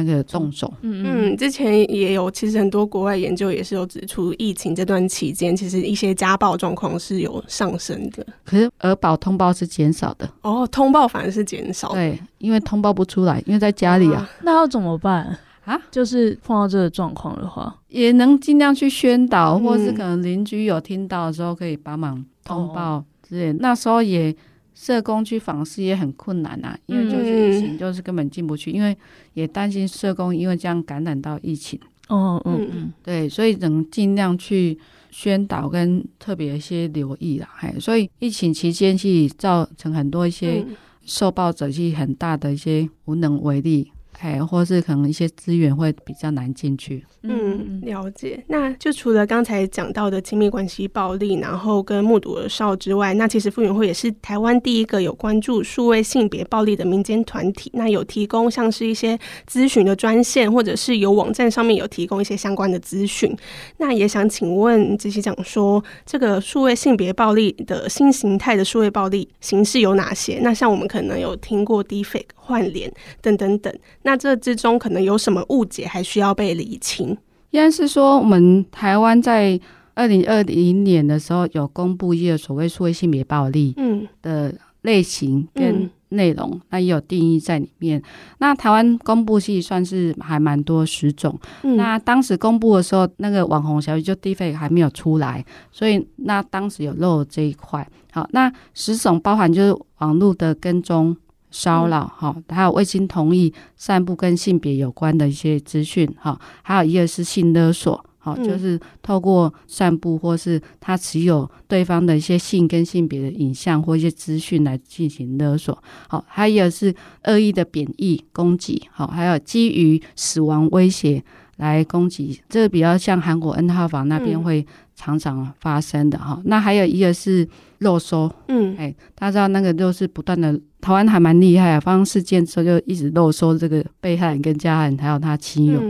[0.02, 0.72] 那个动手。
[0.82, 8.24] 嗯嗯，之前也有，其实很多国外研究也是有指出，疫情这段期间，其实一些家暴状况是有上升的。
[8.44, 10.28] 可是儿保通报是减少的。
[10.42, 11.92] 哦，通报反而是减少。
[11.92, 14.20] 对，因为通报不出来，因为在家里啊。
[14.20, 15.80] 啊那要怎么办啊？
[15.90, 22.96] 就是碰到这个状况的话，也能尽量去宣导，或是可能邻居有听到的时候可以帮忙通报。
[22.96, 24.34] 哦是那时候也
[24.80, 28.96] 社工去访视也很困难啊，因为就是疫情，就是根本进不去，因为
[29.34, 31.78] 也担心社工因为这样感染到疫情。
[32.06, 34.78] 哦，嗯嗯，对，所以能尽量去
[35.10, 37.48] 宣导跟特别一些留意啦。
[37.58, 40.64] 嘿，所以疫情期间去造成很多一些
[41.04, 43.90] 受暴者去很大的一些无能为力。
[44.20, 47.04] 哎，或是可能一些资源会比较难进去。
[47.22, 48.42] 嗯，了解。
[48.48, 57.70] 那就除了刚才讲到的亲密关系暴力，然后跟目睹儿少之外，那其实妇援会也是台湾第一个有关注数位性别暴力的民间团体。
[57.74, 59.18] 那有提供像是一些
[59.50, 63.34] 咨询的专线，或者是有网站上面有提供一些相关的资讯。
[63.78, 70.38] 那也想请问执行长说，这个数位性别暴力的新形态的数位暴力形式有哪些？
[70.42, 73.72] 那像我们可能有听过 Deepfake 换脸等等等。
[74.02, 77.10] 那这之中可能有什么误解，还需要被厘清？
[77.50, 79.60] 应该是说，我们台湾在
[79.94, 83.74] 二零二零年的时候有公布一个所谓数位性别暴力
[84.22, 88.02] 的类型跟内容，嗯、那也有定义在里面。
[88.38, 91.38] 那台湾公布系算是还蛮多十种。
[91.62, 97.86] 嗯、那当时公布的时候，那个网红小姐就 Deepfake 还没有出来，所以那当时有漏这一块。
[98.12, 101.16] 好，那十种包含就是网络的跟踪。
[101.50, 116.94] 骚扰，哈，还有未经同意散布跟性别有关的一些资讯，哈，还有一个是性勒索，好，就是透过散布或是他持有对方的一些性跟性别的影像或一些资讯来进行勒索，好，还有是
[117.24, 121.22] 恶意的贬义攻击，好，还有基于死亡威胁
[121.56, 127.48] 来攻击，这个比较像韩国 N 号房那边会常常发生的哈，嗯、那还有一个是
[127.78, 130.58] 肉搜，嗯，哎，大家知道那个就是不断的。
[130.80, 135.82] 台湾还蛮厉害啊，发生事件之后就一直漏收这个被害人跟家人还有他亲友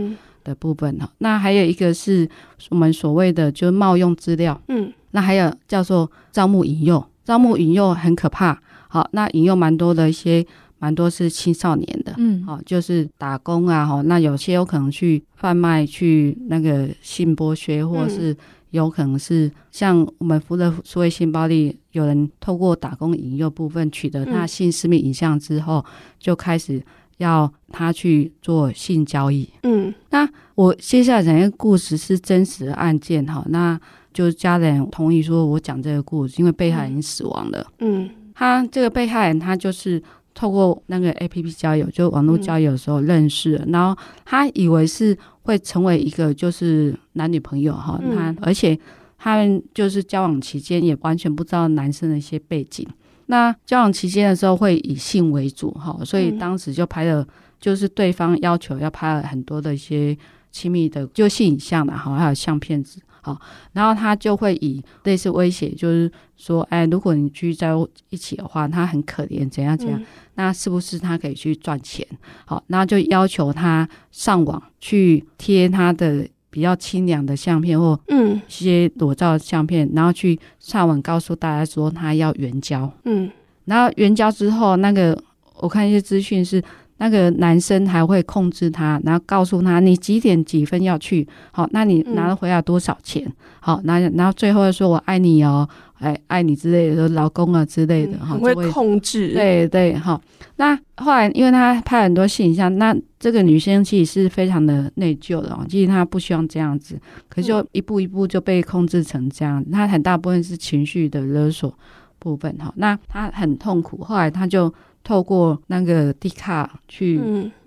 [0.43, 1.05] 的部分哈。
[1.05, 2.27] 嗯、那还有一个是
[2.71, 8.59] 我们所谓的就是冒用资料，嗯，那还有叫做招募引诱，招募引诱很可怕。
[8.87, 10.43] 好，那引诱蛮多的一些，
[10.79, 18.35] 蛮多是青少年的，嗯，好，就是打工啊，哈，那有些有可能去贩卖，去那个性剥削，或是。
[18.71, 26.79] 有可能是像我们服的所谓性暴力，有人透过打工引诱部分取得他性私密影像之后，嗯、就开始
[27.17, 29.49] 要他去做性交易。
[29.63, 33.79] 嗯，那我接下来讲一个故事是真实的案件哈，那
[34.13, 37.65] 就家人同意说我讲这个故事，因为被害人已经死亡了。
[37.79, 39.99] 嗯，他这个被害人他就是
[40.39, 45.17] 透过那个 APP 交友，就网络交友的时候认识了，嗯、然后他以为是。
[45.41, 48.79] 会成为一个就是男女朋友哈，那而且
[49.17, 52.87] 他们就是交往期间也完全不知道男生的一些背景。
[53.25, 57.27] 那交往期间的时候会以性为主哈，所以当时就拍了，
[57.59, 60.15] 就是对方要求要拍了很多的一些
[60.51, 63.01] 亲密的就性影像的哈，还有相片子。
[63.21, 63.39] 好，
[63.73, 67.71] 然后他就会以类似威胁，就是说，哎，如果你聚在
[68.09, 70.05] 一起的话，他很可怜，怎样怎样，嗯、
[70.35, 72.05] 那是不是他可以去赚钱？
[72.45, 82.91] 好，然后就要求他上网去贴他的比较清凉的相片或嗯一些裸照的相片，嗯、然后去上网告诉大家说他要援交。
[83.05, 83.29] 嗯，
[83.65, 85.21] 然后援交之后，那个
[85.57, 86.63] 我看一些资讯是。
[86.99, 93.23] 那个男生还会控制他，然后告诉他你几点几分要去，好，那你拿了回来多少钱？
[93.25, 95.67] 嗯、好，那然后最后说我爱你哦，
[95.99, 100.21] 哎，爱你之类的，老公啊之类的，哈、嗯，会控制，对对，好。
[100.57, 111.73] 那后来因为他拍很多性影像，那这个女生其实是非常的内疚的，其实她不希望这样子，可是就一步一步就被控制成这样，她很大部分是情绪的勒索
[112.19, 114.73] 部分，哈，那她很痛苦，后来她就。
[115.09, 117.19] 透过那个 D 卡去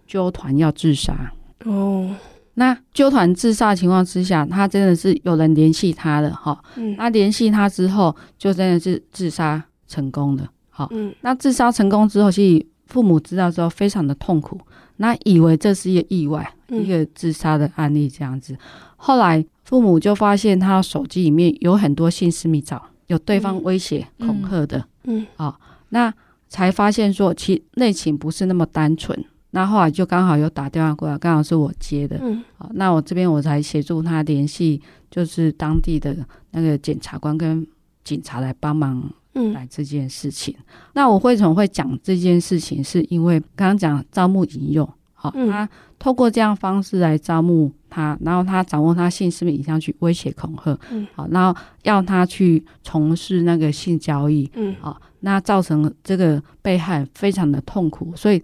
[0.07, 1.32] 揪团要自杀。
[1.64, 2.14] 哦，
[2.55, 14.61] 那揪团自杀情况之下，他真的是有人联系他的哈，嗯，那联系他之后就真的是自杀成功了，好，嗯，那自杀成功之后，其实父母知道之后非常的痛苦，
[14.99, 18.57] 那以为这是一个意外，一个自杀的案例这样子，
[18.95, 26.14] 后来父母就发现他手机里面有很多性私密照，有对方威胁恐吓的，嗯，好，那。
[26.53, 29.19] 才发现说，其内情不是那么单纯。
[29.53, 32.19] 那后来就刚好有打电话过来，刚好是我接的。
[32.21, 34.79] 嗯，好，那我这边我才协助他联系，
[35.11, 36.15] 就是当地的
[36.51, 37.67] 那个检察官跟
[38.05, 39.11] 警察来帮忙
[39.55, 40.55] 来这件事情。
[40.59, 42.85] 嗯、那我为什么会讲这件事情？
[42.85, 44.87] 是因为刚刚讲招募引诱，
[45.23, 45.68] 好，他
[46.01, 55.01] 透过这样方式来招募他，然后他掌握他性私密影像去威胁恐吓，嗯，好，然后要他去从事那个性交易，嗯，好。
[55.25, 58.43] 那造成这个被害非常的痛苦，所以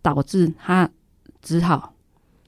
[0.00, 0.88] 导致他
[1.40, 1.92] 只好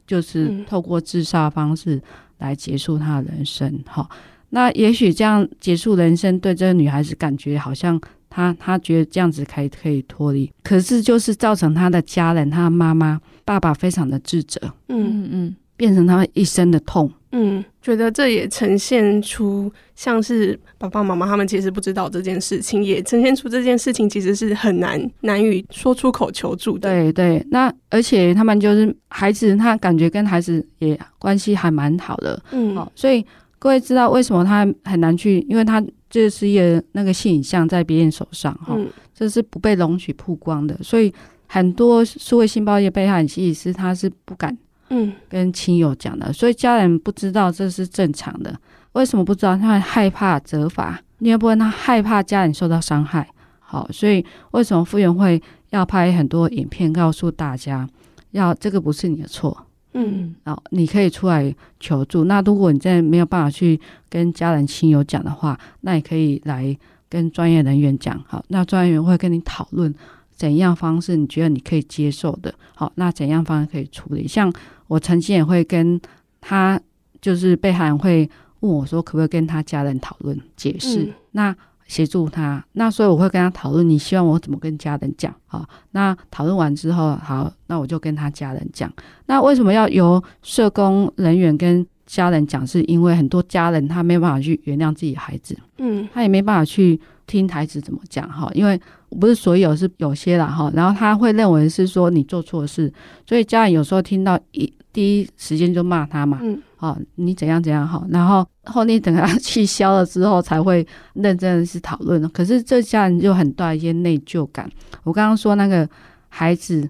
[0.06, 2.00] 就是透过自杀方式
[2.38, 3.82] 来结束他的人生。
[3.88, 4.08] 好，
[4.50, 8.00] 那也许这样结束人生，对这个女孩子感觉好像
[8.34, 14.60] 她她觉得这样子可以可以脱离，可是就是造成他的家人，他的妈妈、爸爸非常的自责。
[14.88, 15.56] 嗯嗯嗯。
[15.76, 17.10] 变成他们一生的痛。
[17.32, 26.88] 嗯，觉得这也呈现出像是爸爸妈妈他们其实不知道这件事情，也呈现出这件事情其实是很难难以说出口求助的。
[26.88, 32.40] 对对，那而且他们就是孩子，他感觉跟孩子也关系还蛮好的。
[32.52, 33.26] 嗯，好，所以
[33.64, 41.10] 各位知道为什么他很难去，因为他这是一个那个性影像在别人手上，哈、嗯，这是不被容许曝光的，所以
[41.46, 44.54] 很多数位性暴力被害人其实是他是不敢。
[44.90, 48.54] 嗯，跟亲友讲的，所以家人不知道这是正常的。
[48.92, 49.56] 为什么不知道？
[49.56, 53.26] 他会害怕责罚，另外一部分他害怕家人受到伤害。
[53.60, 57.88] 好，所以为什么傅园会要拍很多影片，告诉大家，
[58.32, 59.66] 要这个不是你的错。
[59.94, 62.24] 嗯，好，你可以出来求助。
[62.24, 66.76] 那如果你真的没有办法去跟家人亲友讲的话，那也可以来
[67.08, 68.22] 跟专业人员讲。
[68.26, 69.94] 好，那专业人员会跟你讨论。
[70.36, 72.52] 怎样方式你觉得你可以接受的？
[72.74, 74.26] 好，那怎样方式可以处理？
[74.26, 74.52] 像
[74.88, 75.98] 我曾经也会跟
[76.40, 76.78] 他，
[77.20, 78.28] 就是被害人会
[78.58, 81.04] 问我说，可不可以跟他家人讨论解释？
[81.04, 81.56] 嗯、那
[81.86, 82.64] 协助他。
[82.72, 85.34] 那所以我会跟他讨论，你希望我怎么跟家人讲？
[85.46, 88.92] 好，那讨论完之后，好，那我就跟他家人讲。
[89.26, 92.66] 那为什么要由社工人员跟家人讲？
[92.66, 98.80] 是因为很多家人他没办法去原谅自己孩子，嗯，他也没办法去听孩子怎么讲哈，因为
[99.20, 102.92] 不是所有是有些啦哈，然后他会认为是说你做错事，
[103.26, 104.72] 所以家人有时候听到一。
[104.94, 112.28] 第一时间就骂他嘛，嗯，哦，你怎样怎样好，然后后面等他气消了之后，才会认真的去讨论。
[112.28, 114.70] 可是这下你就很大一些内疚感。
[115.02, 115.88] 我刚刚说那个
[116.28, 116.86] 孩子，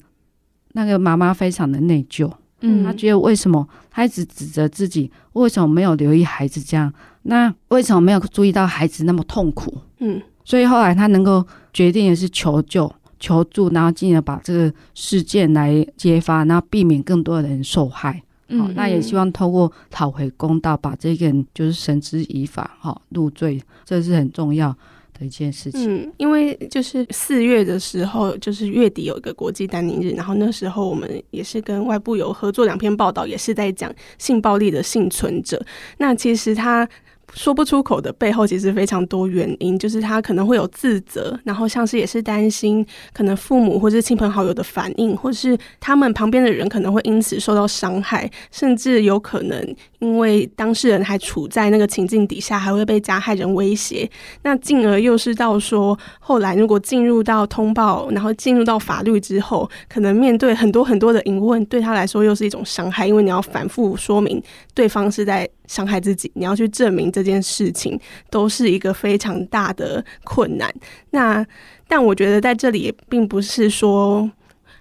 [0.73, 2.29] 那个妈妈非常的内疚，
[2.63, 6.93] 嗯，他觉得为什么她一直指责自己，为什么没有留意孩子这样？
[7.23, 9.79] 那为什么没有注意到孩子那么痛苦？
[10.01, 12.93] 嗯，所以后来他能够决定的是求救。
[13.21, 18.23] 求助，然后进而把这个事件来揭发，然后避免更多的人受害。
[18.49, 24.75] 那也希望透过讨回公道，把这个人就是绳之以法，哈，入罪，这是很重要
[25.19, 25.97] 的一件事情。
[25.97, 35.65] 嗯，因为就是四月的时候，就是月底有一个国际丹宁日，然后那时候我们也是跟外部有合作两篇报道，也是在讲性暴力的幸存者。
[35.99, 36.89] 那其实他。
[37.35, 54.09] 说不出口的背后，其实非常多原因，就是他可能会有自责，然后像是也是担心可能父母或是亲朋好友的反应，或是他们旁边的人可能会因此受到伤害，甚至有可能因为当事人还处在那个情境底下，还会被加害人威胁。
[54.43, 67.99] 那进而又是到说，后来如果进入到通报，然后进入到法律之后，可能面对很多很多的疑问，对他来说又是一种伤害，因为你要反复说明对方是在伤害自己，你要去证明这件事情
[68.31, 70.73] 都是一个非常大的困难。
[71.11, 71.45] 那
[71.89, 74.31] 但我觉得在这里也并不是说，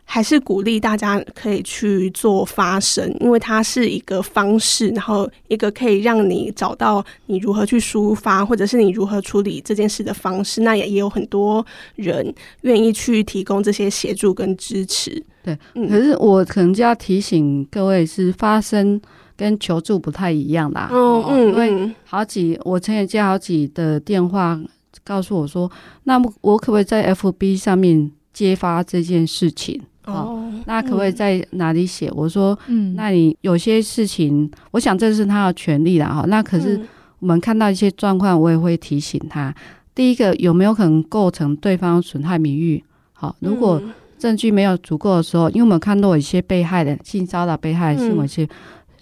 [0.06, 10.62] 还是鼓励大家可以去做发声，因为它是一个方式，然后一个可以让你找到你如何去抒发，或者是你如何处理这件事的方式。
[10.62, 15.24] 那也也有很多人愿意去提供这些协助跟支持。
[15.44, 19.02] 对，可是我可能就要提醒各位是发声。
[19.36, 24.58] 跟求助不太一样啦，嗯嗯，因为好几我曾经接好几的电话，
[25.04, 25.70] 告诉我说，
[26.04, 29.82] 那么我可不可以在 FB 上面揭发这件事情？
[30.06, 32.12] 哦，那可不可以在哪里写？
[32.14, 36.26] 我说，嗯，那你有些事情，我想这是他的权利啦，哈。
[36.28, 36.80] 那可是
[37.20, 39.54] 我们看到一些状况，我也会提醒他。
[39.96, 42.84] 第一个，有没有可能构成对方损害名誉？
[43.14, 43.82] 好，如果
[44.18, 48.48] 证据没有足够的时候，因为我们看到有一些被害人性骚扰被害人新闻些。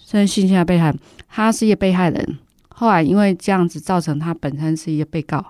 [0.04, 0.94] 真性侵害被害，
[1.26, 2.38] 他是一个被害人，
[2.68, 5.42] 后来因为这样子造成他本身是一个被告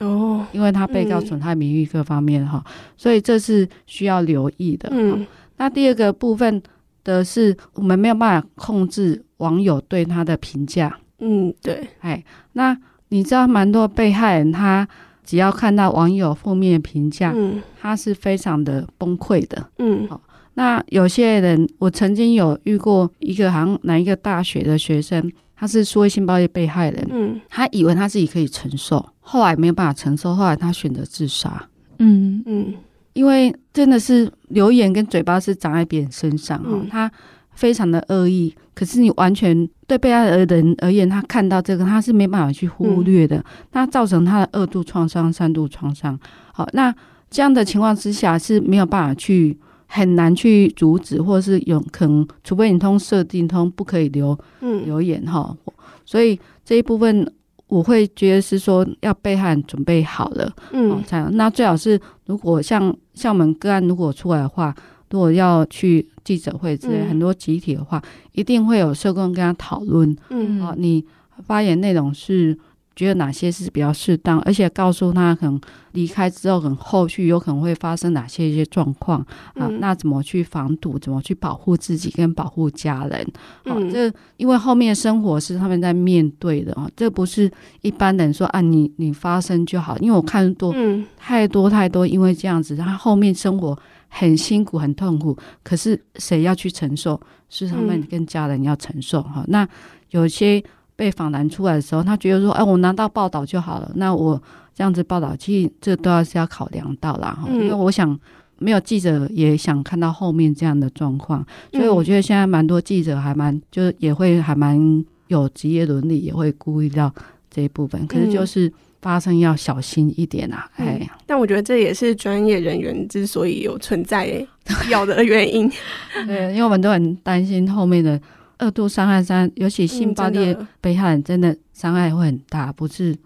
[0.00, 2.64] 哦，因为他被告损害名誉各方面哈，
[2.96, 4.88] 所以这是需要留意的。
[4.92, 5.26] 嗯，
[5.56, 6.62] 那第二个部分
[7.02, 10.98] 的是我们没有办法控制网友对他的评价。
[11.18, 12.22] 嗯，对，哎，
[12.52, 12.76] 那
[13.08, 14.86] 你知道蛮多被害人他
[15.24, 19.66] 只要看到网友负面评价，嗯，他是非常的崩溃的。
[19.78, 20.20] 嗯，好。
[20.58, 31.66] 那有些人，我曾经有遇过一个好像哪一个大学的学生，他是说性暴力被害人，嗯，他以为他自己可以承受，后来没有办法承受，后来他选择自杀，
[31.98, 32.42] 嗯。
[32.44, 32.74] 嗯，
[33.14, 37.10] 因为真的是留言跟嘴巴是长在别人身上哈，嗯、他
[37.52, 43.42] 非常的恶意，可是你完全对被害的人而言，他看到这个他是没办法去忽略的，
[43.72, 46.18] 那、嗯、造成他的二度创伤、三度创伤，
[46.52, 46.94] 好，那
[47.30, 49.58] 这样的情况之下是没有办法去。
[49.86, 55.56] 很难去阻止，或者是有可能，除非你通设定通不可以留留言哈。
[55.66, 55.72] 嗯、
[56.04, 57.32] 所以这一部分
[57.68, 64.74] 我会觉得是说要被害人准备好了，嗯，才那最好是如果像像我们个案如果出来的话，
[65.10, 71.04] 如果要去记者会之类、嗯、很多集体的话，一定会有社工跟他讨论，嗯，哦，你
[71.46, 72.58] 发言内容是。
[72.96, 75.60] 觉得哪些是比较适当，而且告诉他可能
[75.92, 79.20] 离开之后，可能后续有可能会发生哪些一些状况
[79.54, 79.68] 啊？
[79.80, 80.98] 那怎么去防堵？
[80.98, 83.26] 怎么去保护自己跟保护家人？
[83.66, 89.98] 好、这因为后面生活是他们在面对的啊，这不是一般人说啊，你你发生就好。
[89.98, 93.78] 因为我看多、嗯、太多太多，因为这样子，他后面生活
[94.08, 97.20] 很辛苦很痛苦，可是谁要去承受？
[97.50, 99.44] 是他们跟家人要承受哈。
[99.48, 99.68] 那
[100.12, 100.64] 有些。
[100.96, 103.92] 被访谈出来的时候，他觉得说：“哎，我拿到报道就好了。
[103.96, 104.42] 那我
[104.74, 107.38] 这样子报道，其实这都要是要考量到啦。
[107.38, 107.60] 哈、嗯。
[107.62, 108.18] 因为我想，
[108.58, 117.12] 没有记者也想看到后面这样的状况，所以我觉得现在蛮多记者还蛮，就是也会还蛮有职业伦理，也会顾虑到
[117.50, 118.06] 这一部分。
[118.06, 118.72] 可是就是
[119.02, 120.66] 发生要小心一点啊！
[120.78, 124.46] 嗯、哎，但我觉得这也是专业人员之所以有存在
[124.90, 125.70] 要的原因。
[126.26, 128.18] 对，因为我们都很担心后面的。
[128.58, 133.16] 二度伤害伤，尤其性暴力被害人真的伤害会很大，不是？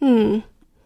[0.00, 0.42] 嗯，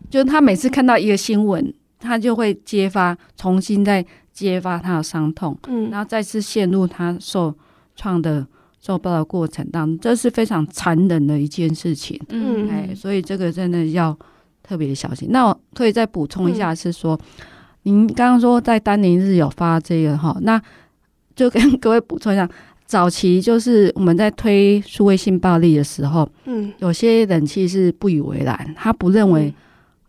[0.09, 7.55] 就是他每次看到一个新闻，他就会揭发，重新再揭发他的伤痛，嗯，然后再次陷入他受
[7.97, 8.47] 创的
[8.81, 14.17] 受暴的过程当中，这是非常残忍的一件事情，嗯，哎，所以这个真的要
[14.63, 15.29] 特别小心。
[15.31, 17.27] 那我可以再补充一下，是说，嗯、
[17.85, 20.61] 您刚刚说在丹宁日有发这个哈，那
[21.35, 22.49] 就跟 各位补充一下。
[22.91, 29.55] 早期就是我们在推数位性暴力的时候，嗯，有些人其实是不以为然，他不认为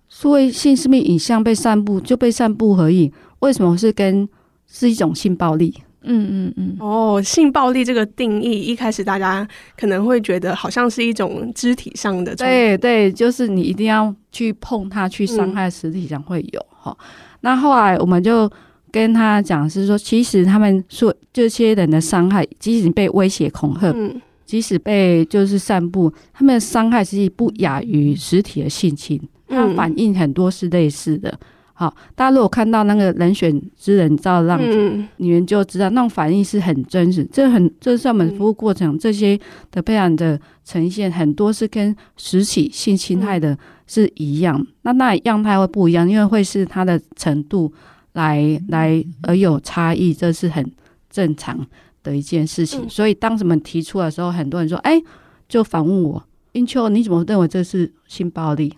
[0.10, 4.28] 数位性私密影像被散布就被散布而已，为什么是跟
[4.66, 5.72] 是一种性暴力？
[6.02, 6.76] 嗯嗯嗯。
[6.80, 17.06] 哦，性暴力这个定义，一开始大家可能会觉得好像是一种肢体上的，对对，就是你一定要去碰它，去伤害实体上会有哈、嗯。
[17.42, 18.52] 那后来我们就。
[18.92, 31.40] 跟他讲是说，其实他们说这些人的伤害，即使被威胁恐吓，嗯，即使被就是散布，他们的伤害其实不亚于实体的性侵，他反应很多是类似的。
[31.74, 37.28] 好，大家如果看到那个人选之人造浪子，你们就知道那种反应是很真实。
[37.32, 39.40] 这很，这是我们服务过程这些
[39.72, 44.64] 的培养的呈现，很多是跟实体性侵害的是一样。
[44.84, 47.74] 那那样态会不一样，因为会是它的程度。
[48.14, 50.72] 来来而有差异，这是很
[51.10, 51.66] 正常
[52.04, 52.90] 的一件事情。
[52.90, 55.02] 所以当什么提出的时候，很多人说：“哎，
[55.48, 58.78] 就反问我，英秋，你怎么认为这是性暴力？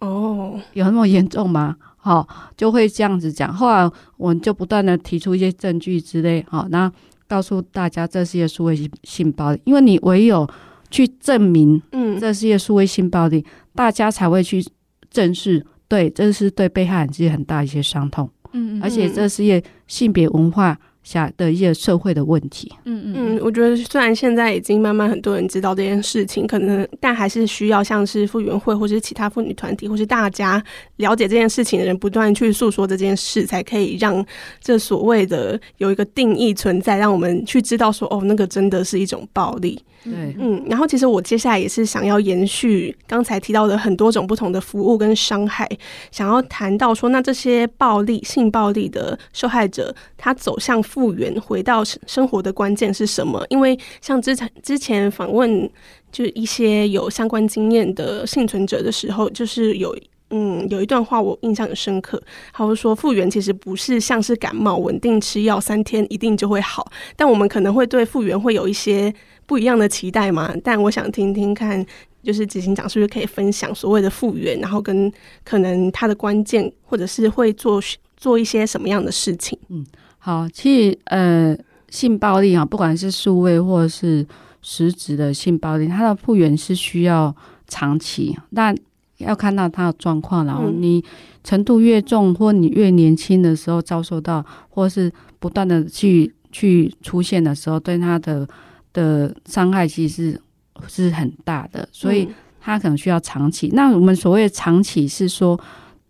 [0.00, 3.52] 哦，有那么严重吗？”好，就会这样子讲。
[3.52, 6.92] 后来我们就不断的提出一些证据之类，好，那
[7.26, 10.48] 告诉大家这是一个数位性暴力，因为你唯有
[10.88, 14.64] 去证明，嗯，这是一个数位性暴力，大家才会去
[15.10, 18.30] 正视，对，这是对被害人自己很大一些伤痛。
[18.56, 22.70] 嗯，而且这是一个性别文化下的一些社会的问题。
[22.84, 30.62] 嗯嗯嗯，我觉得虽然现在已经慢慢很多人知道这件事情，可能但还是需要像是妇援会或是其他妇女团体，或是大家
[30.96, 34.24] 了解这件事情的人，不断去诉说这件事，才可以让
[34.60, 39.80] 这所谓的有一个定义存在，让我们去知道说，哦，那个真的是一种暴力。
[40.04, 45.68] 对，嗯，然后其实我接下来也是想要延续刚才提到的很多种不同的服务跟伤害，
[46.12, 53.44] 想要谈到说，那这些暴力、性暴力的受害者，他走向复原、回到生活的关键是什么？
[53.50, 55.70] 因为像之前之前访问，
[56.10, 59.94] 就一些有相关经验的幸存者的时候，就是有。
[60.30, 62.20] 嗯，有一段话我印象很深刻，
[62.52, 69.14] 他会说复原其实不是像是感冒，稳定吃药三天一定就会好，但我们可能会对复原会有一些
[69.46, 70.52] 不一样的期待嘛。
[70.64, 71.86] 但我想听听看，
[72.24, 75.12] 就是执行长是不是可以分享所谓的复原，然后跟
[75.44, 77.80] 可能他的关键，或者是会做
[78.16, 79.56] 做一些什么样的事情？
[79.68, 79.86] 嗯，
[80.26, 81.56] 好，其实呃，
[81.88, 84.26] 性暴力啊，不管是数位或者是
[84.60, 87.32] 实质的性暴力，它的复原是需要
[87.68, 88.74] 长期，但。
[89.18, 91.02] 要看到它的状况，然后你
[91.42, 98.46] 程度越重，或你越年轻的时候遭受到，或是不断的去去出现的时候，对他的
[98.92, 100.40] 的伤害其实是
[100.86, 102.28] 是很大的，所以
[102.60, 103.70] 他可能需要长期。
[103.72, 105.58] 那我们所谓的长期是说，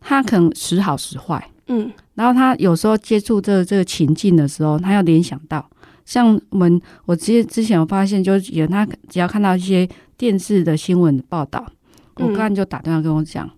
[0.00, 5.68] 他可能时好时坏，嗯，然后他有时候接触这个这个情境的时候，他要联想到，
[6.04, 11.66] 像我们我之之前有发现，就是有他只要看到一些电视的新闻报道。
[12.16, 13.50] 我刚刚就打电话跟我讲，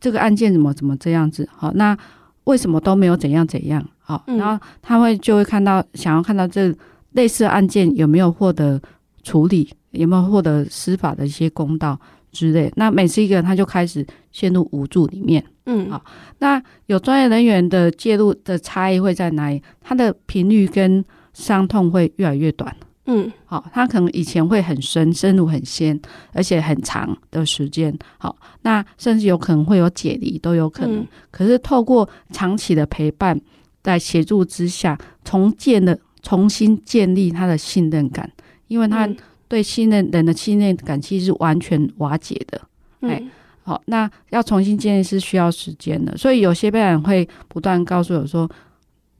[0.00, 1.46] 这个案件怎么怎么这样子？
[1.52, 1.96] 好，那
[2.44, 3.86] 为什么都没有怎样怎样？
[3.98, 6.74] 好，然后他会就会看到，想要看到这
[7.12, 8.80] 类似的案件有没有获得
[9.22, 12.00] 处理，有没有获得司法的一些公道
[12.34, 12.70] 之类。
[12.76, 15.42] 那每次一个人他就开始陷入无助里面。
[15.66, 16.04] 嗯，好，
[16.40, 19.62] 那有专业人员的介入的差异会在哪里？
[19.80, 22.76] 他的频率跟伤痛会越来越短。
[23.06, 25.98] 嗯，好，他可能以前会很深，深入很深，
[26.32, 27.96] 而且很长的时间。
[28.18, 31.00] 好，那甚至有可能会有解离，都有可能。
[31.00, 33.38] 嗯、可是透过长期的陪伴，
[33.82, 38.30] 在协助之下，重建的重新建立他的信任感，
[38.68, 39.06] 因为他
[39.54, 42.60] 对信任人的信任感其实是完全瓦解的。
[43.00, 43.30] 哎、嗯，
[43.62, 48.50] 好，那要重新建立是需要时间的，所以有些被害人会不断告诉我说，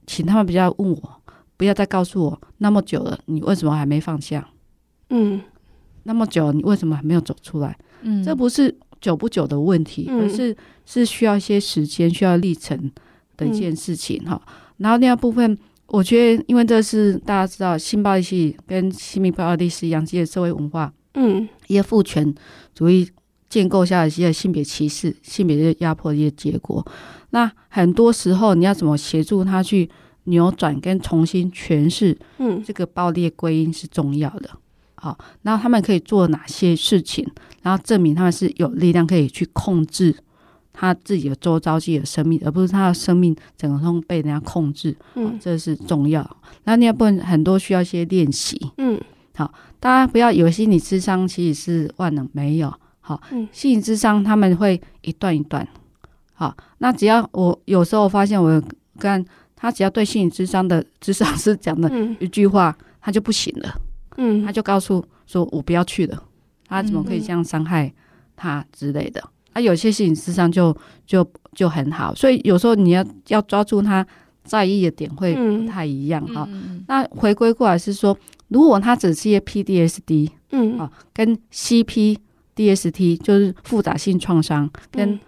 [0.07, 1.21] 请他们不要问我。
[1.57, 4.45] 不要再告诉我那么久了，你为什么还没放下？
[5.11, 5.41] 嗯，
[6.03, 7.79] 那么久，你为什么还没有走出来？
[8.03, 10.55] 嗯，这不是久不久的问题，嗯、而是
[10.85, 12.91] 是需要一些时间、需要历程
[13.37, 14.53] 的一件事情哈、嗯。
[14.79, 15.57] 然后第二部分，
[15.95, 22.35] 我觉得，因为这是大家知道，性暴力系跟性别暴力是一样，这些社会文化，嗯，一些父权
[22.75, 23.09] 主义
[23.49, 26.85] 建构下的一些性别歧视、性别的压迫的一些结果。
[27.31, 29.89] 那很多时候，你要怎么协助他去？
[30.27, 34.49] 扭转跟重新诠释，嗯，这个暴力归因是重要的。
[34.95, 37.31] 好，然后他们可以做哪些事情，
[37.61, 40.17] 然后证明他们是有力量可以去控制
[40.75, 44.95] 他自己的周遭自己的生命，而不是他的生命整个都被人家控制。
[45.15, 46.29] 嗯，这是重要。
[46.65, 48.61] 那另外部分很多需要一些练习。
[48.79, 49.01] 嗯，
[49.37, 52.75] 好，大家不要以为心理智商其实是万能，没有。
[53.01, 53.23] 好，
[53.53, 55.67] 心理智商他们会一段一段。
[56.33, 58.63] 好，那只要我有时候发现我
[58.99, 63.81] 跟他只要对心理智商的智商师讲的一句话，他就不行了。
[64.17, 66.23] 嗯，他就告诉说我不要去了。
[66.67, 67.93] 他怎么可以这样伤害
[68.35, 69.23] 他之类的？
[69.55, 70.77] 啊，有些心理咨商就
[71.07, 74.07] 就就很好，所以有时候你要要抓住他
[74.43, 76.47] 在意的点会不太一样哈。
[76.87, 78.15] 那回归过来是说，
[78.49, 85.19] 如果他只是一些 PDSD，嗯啊，跟 CPDST 就是复杂性创伤跟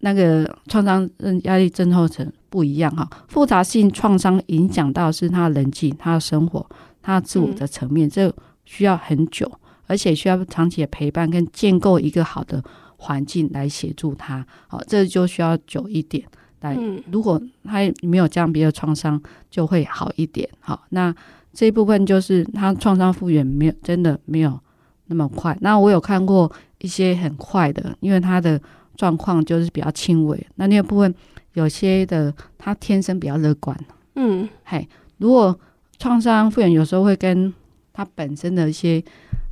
[0.00, 3.08] 那个创伤症压力症候群不一样哈。
[3.28, 6.66] 复杂性创伤影响到是他人际、他的生活、
[7.00, 9.50] 他自我的层面，这需要很久，
[9.86, 12.62] 而且需要长期的陪伴跟建构一个好的。
[13.02, 16.22] 环境来协助他，好，这就需要久一点
[16.60, 16.78] 来。
[17.10, 19.20] 如果他没有这样别的创伤，
[19.50, 20.46] 就会好一点。
[20.60, 21.14] 好，那
[21.54, 24.60] 这一部分就是他创伤复原没有真的没有
[25.06, 25.56] 那么快。
[25.62, 28.60] 那我有看过一些很快的，因为他的
[28.96, 30.46] 状况就是比较轻微。
[30.56, 31.14] 那那个部分
[31.54, 33.74] 有些的他天生比较乐观，
[34.16, 34.86] 嗯，嘿，
[35.16, 35.58] 如果
[35.98, 37.50] 创伤复原有时候会跟
[37.94, 39.02] 他本身的一些。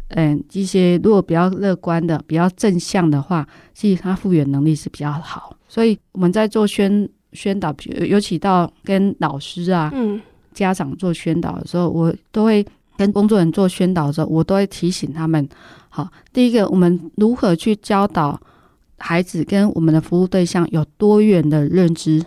[0.08, 5.54] 嗯，一些如果比较乐观的、比较正向的话，其实他复原能力是比较好。
[5.68, 7.74] 所以我们在做宣宣导，
[8.06, 10.20] 尤其到跟老师啊、嗯、
[10.54, 15.46] 家长做宣导的时候，我都会跟工作人员做宣导的时候，我都会提醒他们：
[15.90, 18.40] 好，第一个，我们如何去教导
[18.96, 22.24] 孩子跟我们的服务对象有多元的认知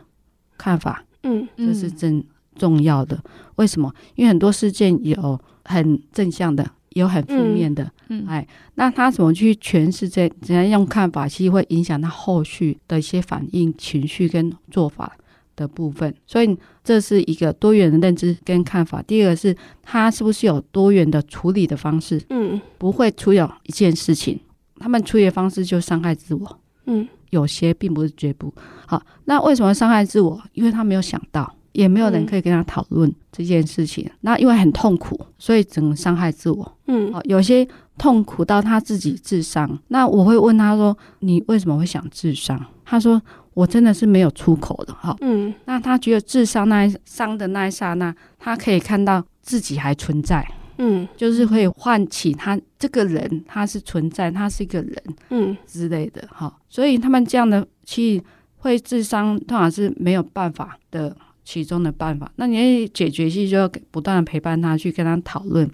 [0.55, 1.03] 看法？
[1.23, 2.23] 嗯，这是真
[2.55, 3.19] 重要的。
[3.55, 3.91] 为什么？
[4.13, 6.69] 因为很多事件有很正向的。
[6.91, 15.15] 有很负面的，嗯，哎，那他怎么去诠释这怎样用看法，其实会影响他后续的一些反应、情绪跟做法
[15.55, 16.13] 的部分。
[16.27, 19.01] 所以这是一个多元的认知跟看法。
[19.03, 22.21] 第二个是他是不是有多元的处理的方式？
[22.29, 24.39] 嗯，不会出有一件事情，
[24.77, 26.59] 他们处理的方式就伤害自我。
[26.87, 28.53] 嗯，有些并不是绝不
[28.85, 29.01] 好。
[29.25, 30.41] 那为什么伤害自我？
[30.53, 31.55] 因为他没有想到。
[31.73, 34.03] 也没有人可以跟他讨论这件事情。
[34.05, 36.77] 嗯、那因为很痛苦，所以只能伤害自我。
[36.87, 37.67] 嗯，有些
[37.97, 39.79] 痛苦到他自己自伤。
[39.87, 43.21] 那我会问他说：“你为什么会想自伤？”他说
[43.53, 45.53] ：“我真的是没有出口的。”哈，嗯。
[45.65, 50.45] 那他觉得自伤那一伤的那一刹那，他可以看到自己还存在。
[50.77, 56.27] 嗯，就是会唤起他这个人，他是存在，他是一个人，嗯之类的。
[56.31, 58.21] 哈，所以他们这样的去
[58.57, 61.15] 会智商，通常是没有办法的。
[61.43, 65.69] 其中的办法，那你解决其实就要不断的陪伴他，去跟他讨论，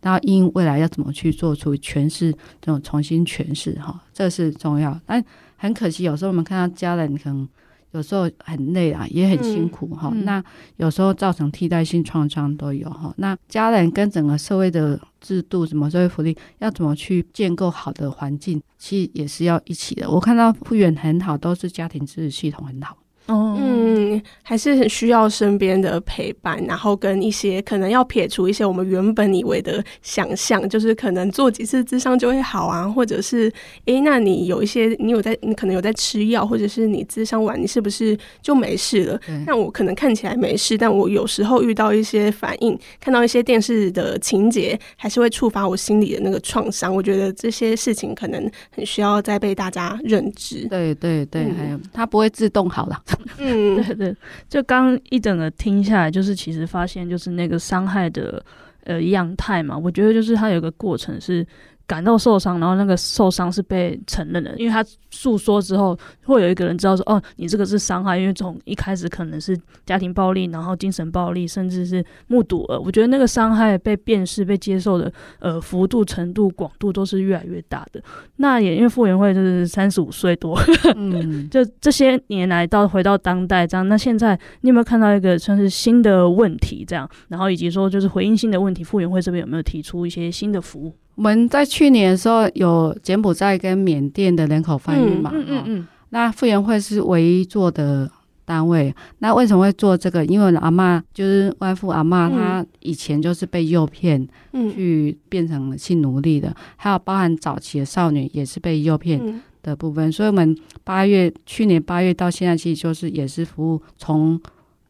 [0.00, 5.00] 然后因未来要怎么去做出诠释，这种重新诠释哈，这是重要。
[5.06, 5.24] 但
[5.56, 7.48] 很可惜，有时候我们看到家人可能
[7.92, 10.10] 有时候很累啊，也很辛苦哈。
[10.12, 10.42] 嗯、那
[10.76, 13.14] 有时候造成替代性创伤都有哈。
[13.18, 20.10] 那家人跟整个社会的制度，什么社会福利，要怎么去建构好的环境，其实也是要一起的。
[20.10, 22.96] 我看到复原很好，都是家庭支持系统很好。
[23.26, 33.48] 哦，嗯，还是很需要身边的陪伴，然后跟一些可能要撇除一些我们原本以为的想象，就是可能做几次智商就会好啊，或者是，
[33.84, 39.20] 诶、欸，那你有一些你有在，你可能有在吃药，或者是你智商完你是不是就没事了？
[39.46, 46.92] 那我可能看起来没事，但我有时候遇到一些反应，看到一些电视的情节，还是会触发我心里的那个创伤。
[46.94, 50.66] 我觉得这些事情可能很需要再被大家认知。
[50.68, 53.00] 对对对，嗯、还有它不会自动好了。
[53.38, 54.16] 嗯，对对，
[54.48, 58.44] 就刚一整个听下来，就是其实发现就是那个伤害的
[58.84, 61.46] 呃样态嘛，我觉得就是它有个过程是。
[61.92, 72.80] 感到受伤，然后那个受伤是被承认的，因为他诉说之后，会有一个人知道说，哦，你这个是伤害，因为从一开始可能是家庭暴力，然后精神暴力，甚至是目睹了。
[72.80, 78.02] 我觉得那个伤害被辨识、被接受的，呃，幅度、程度、广度都是越来越大的。
[78.36, 80.58] 那也因为傅园慧就是三十五岁多，
[80.96, 83.86] 嗯， 就这些年来到回到当代这样。
[83.86, 87.06] 那现在你有没有看到一个算是新的问题这样？
[87.28, 90.96] 然后以及说就是回应新的问题，傅园慧这边有没有提出一些新的服务？
[91.14, 98.10] 我们在去年的时候有柬埔寨跟缅甸的人口贩运嘛，嗯嗯嗯，那傅园会是唯一做的
[98.46, 98.94] 单位。
[99.18, 100.24] 那为什么会做这个？
[100.24, 104.26] 因为阿嬷就是外父阿嬷，她以前就是被诱骗，
[104.74, 110.10] 去变成性奴隶的，还有包含早期的少女也是被诱骗的部分。
[110.10, 114.40] 所以，我们八月去年八月到现在，其实就是也是服务从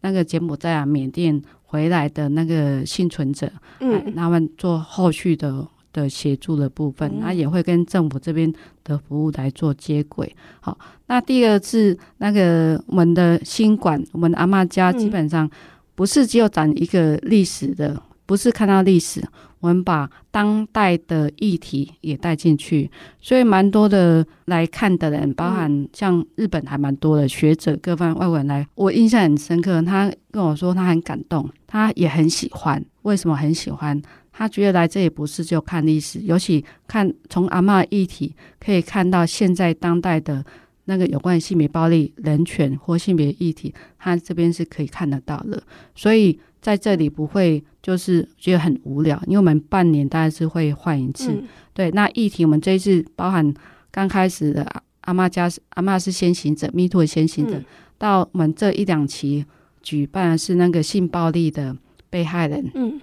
[0.03, 3.51] 那个柬埔寨啊、缅甸回来的那个幸存者，
[3.81, 5.67] 嗯，他们做后续的。
[5.93, 8.53] 的协助的部分，那、嗯、也会跟政府这边
[8.85, 10.35] 的服务来做接轨。
[10.61, 15.49] 好，那第二是那个我们的新馆，我们的阿妈家基本上
[15.95, 19.23] 不是只有展一个历史的，嗯、不是看到历史。
[19.61, 22.91] 我们把当代的议题也带进去，
[23.21, 29.81] 所以蛮多的来看的人，包含像日本还蛮多的学者、各方外国人来，我印象很深刻。
[29.81, 32.85] 他跟我说他很感动，他也很喜欢。
[33.03, 34.03] 为什么很喜欢？
[34.33, 40.45] 他觉得来这里不是就看历史，尤其看从阿嬷议题可以看到现在当代的
[40.87, 45.63] 那个有关性别暴力、人权或性别议题，他这边是可以看得到的。
[45.95, 46.39] 所以。
[46.63, 51.33] 在这里不会就是觉得很无聊，因为我们半年大概是会换一次。
[51.33, 51.43] 嗯、
[51.75, 53.53] 对，那议题我们这一次包含
[53.91, 54.65] 刚开始的
[55.01, 57.65] 阿嬷家，阿嬷是先行者，Me Too 的先行者，嗯、
[57.99, 59.45] 到我们这一两期
[59.83, 61.77] 举办的是那个性暴力的
[62.09, 63.01] 被害人，嗯，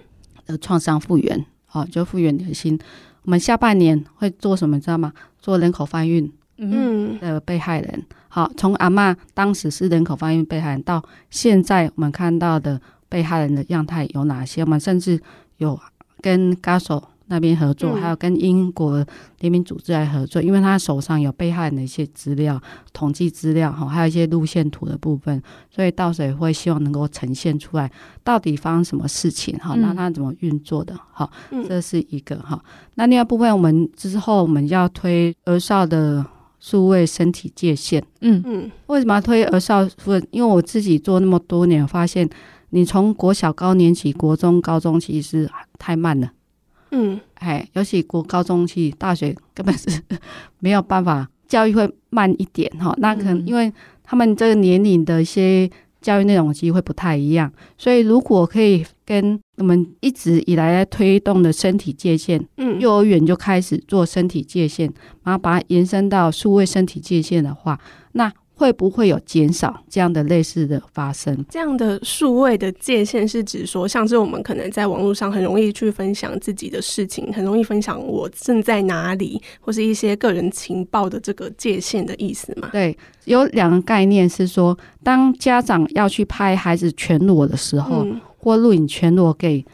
[0.50, 2.78] 的创伤复原，好、哦，就复原你的心。
[3.22, 5.12] 我们下半年会做什么，你知道吗？
[5.38, 8.04] 做人口贩运，嗯，的被害人。
[8.28, 12.80] 好，从阿嬷当时是人口贩运被害人，到现在我们看到的。
[13.10, 14.62] 被害人的样态有哪些？
[14.62, 15.20] 我们甚至
[15.56, 15.76] 有
[16.20, 19.06] 跟 GASO 那边合作，嗯、还有跟英国
[19.38, 22.60] 联名组织来合作，因为他手上有被害人的一些资料、
[22.92, 27.88] 统计资料哈，还有一些路线图的部分，所以到时候也会希望能够呈现出来，
[28.24, 31.30] 到底发生什么事情哈，那他怎么运作的哈，
[31.68, 32.60] 这是一个哈。
[32.96, 36.26] 那另外部分，我们之后我们要推儿少的
[36.58, 39.88] 数位身体界限，嗯嗯，为什么要推儿少？
[40.32, 42.28] 因为我自己做那么多年，发现。
[42.72, 46.30] 你从国小高年级、国中、高中其实太慢了，
[46.90, 50.02] 嗯，哎，尤其国高中期、大学根本是
[50.58, 52.94] 没有办法，教育会慢一点哈。
[52.98, 53.72] 那可能因为
[54.02, 55.70] 他们这个年龄的一些
[56.00, 64.92] 教育内容机会不太一样，所以如果可以跟我们一直以来在推动的身体界限，嗯，幼儿园就开始做身体界限，
[65.24, 67.78] 然后把它延伸到数位身体界限的话，
[68.12, 68.32] 那。
[68.60, 71.46] 会不会有减少这样的类似的发生？
[71.48, 82.68] 这样的数位的界限是指说，像是我们可能在网络上很容易去分享自己的事情，很容易分享我正在哪里，或是一些个人情报的这个界限的意思吗？
[82.70, 82.94] 对，
[83.24, 89.64] 有两个概念是说，当家长要去拍孩子全裸的时候，嗯、或录影全裸给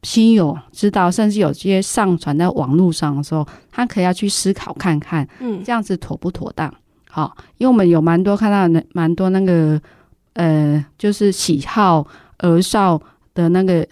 [0.00, 6.72] 亲友知道，甚至有些上传在网络上的时候，他可以要去思考看看，嗯，这样子妥不妥当？
[7.14, 9.78] 好，因为我们有蛮多看到那蛮多那个
[10.32, 12.06] 呃，就是喜好
[12.38, 12.98] 儿少
[13.34, 13.86] 的那个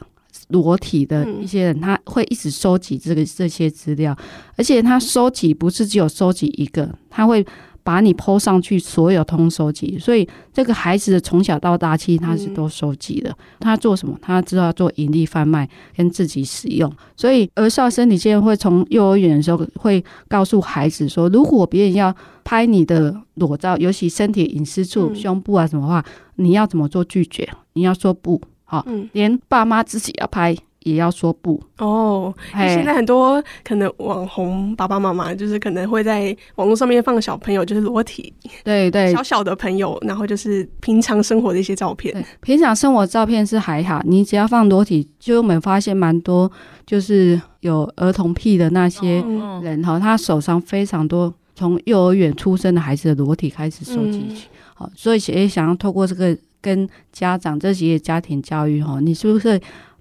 [0.49, 4.17] 裸体的一些人，他会一直收集这个这些资料，
[4.57, 7.47] 而且他收集不是只有收集一个，他会。
[7.91, 13.37] 把你 po 上去，所有通收集，所以这个孩子的从小到大，其实他是都收集的。
[13.59, 14.17] 他做什么？
[14.23, 16.89] 他知道做盈利贩卖跟自己使用。
[17.17, 22.15] 所以儿少身体界限会从幼儿园的时候会告诉孩子说，如果别人要
[22.45, 26.05] 拍你的裸照，尤其身体隐私处、胸部啊什么话，
[26.37, 27.49] 你要怎么做拒绝？
[27.73, 30.57] 你要说不好，连爸妈自己要拍。
[30.83, 32.35] 也要说不哦。
[32.53, 38.33] 现在很多可能网红爸爸妈妈就是可能会在网络上面放小朋友就是裸体，
[38.65, 42.25] 对对，小小的朋友，然后就是平常生活的一些照片。
[42.41, 46.51] 平常生活照片是还好，你只要放裸体，就我们发现蛮多，
[46.87, 49.23] 就是有儿童癖的那些
[49.63, 54.27] 人哈，他手上非常多从幼儿园出生的孩子的裸体开始收集，
[54.75, 59.61] 好，所以也想要透过这个跟家长这些家庭教育哈，你是不是？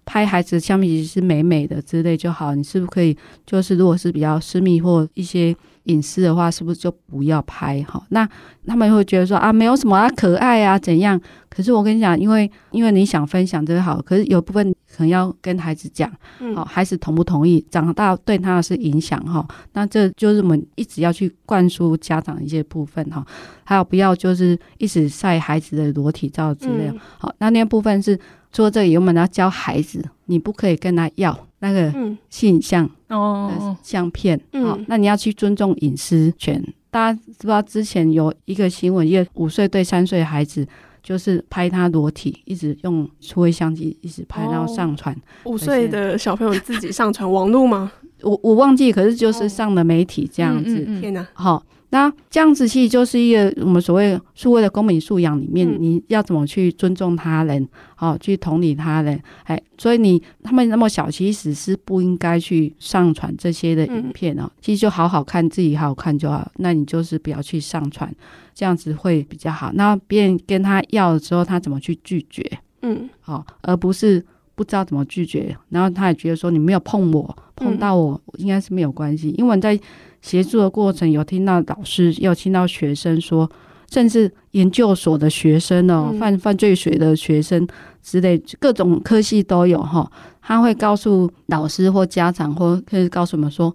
[0.10, 8.04] 拍孩子相比是美美的之类就好，你是不是可以就是如果是比较私密或一些隐私的话，是不是就不要拍哈？
[8.10, 8.28] 那
[8.66, 11.22] 他们会觉得说啊，没有什么啊，可爱啊怎样？
[11.48, 16.12] 可是我跟你讲，因为因为你想分享这个好，可是有部分可能要跟孩子讲，
[16.54, 17.66] 好，孩子同不同意？
[17.72, 19.48] 长大对他的是影响哈。
[19.72, 23.26] 那这就是我们一直要去灌输家长一些部分哈，
[23.64, 26.92] 还有不要就是一直晒孩子的裸体照之类。
[27.18, 28.20] 好，那那部分是。
[28.52, 31.94] 做这个，我们要教孩子，你不可以跟他要那个
[32.32, 36.60] 性影像哦相片，好，那你要去尊重隐私权。
[36.90, 40.68] 大家知不知道之前有一个新闻，一个五岁对三岁孩子，
[41.02, 45.16] 就是拍他裸体，一直用数位相机一直拍，然后上传。
[45.46, 47.92] 五岁的小朋友自己上传网络吗？
[48.22, 50.84] 我我忘记，可是就是上了媒体这样子。
[51.00, 51.64] 天哪，好。
[51.92, 64.44] 那这样子其实就是一个我们所谓数位的公民素养里面，你要怎么去尊重他人，好、去同理他人，哎，所以你他们那么小，其实是不应该去上传这些的影片哦。
[64.44, 68.14] 嗯、其实就好好看自己好好看就好，那你就是不要去上传，
[68.60, 69.72] 这样子会比较好。
[69.74, 72.44] 那别人跟他要的时候，他怎么去拒绝？
[72.82, 74.26] 嗯，好、哦，而不是。
[74.56, 79.80] 不知道怎么拒绝，然后他也觉得说你没有碰我，碰到我应该是没有关系，因为在
[80.22, 83.50] 协助的过程有听到老师，有听到学生说，
[83.90, 87.66] 甚至研究所的学生哦，犯犯罪学的学生
[88.04, 93.74] 之类，各种科系都有哈，他会告诉老师或家长，或可以告诉我们说，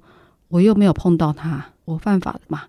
[0.48, 2.64] 我又没有碰到他，我犯法了嘛？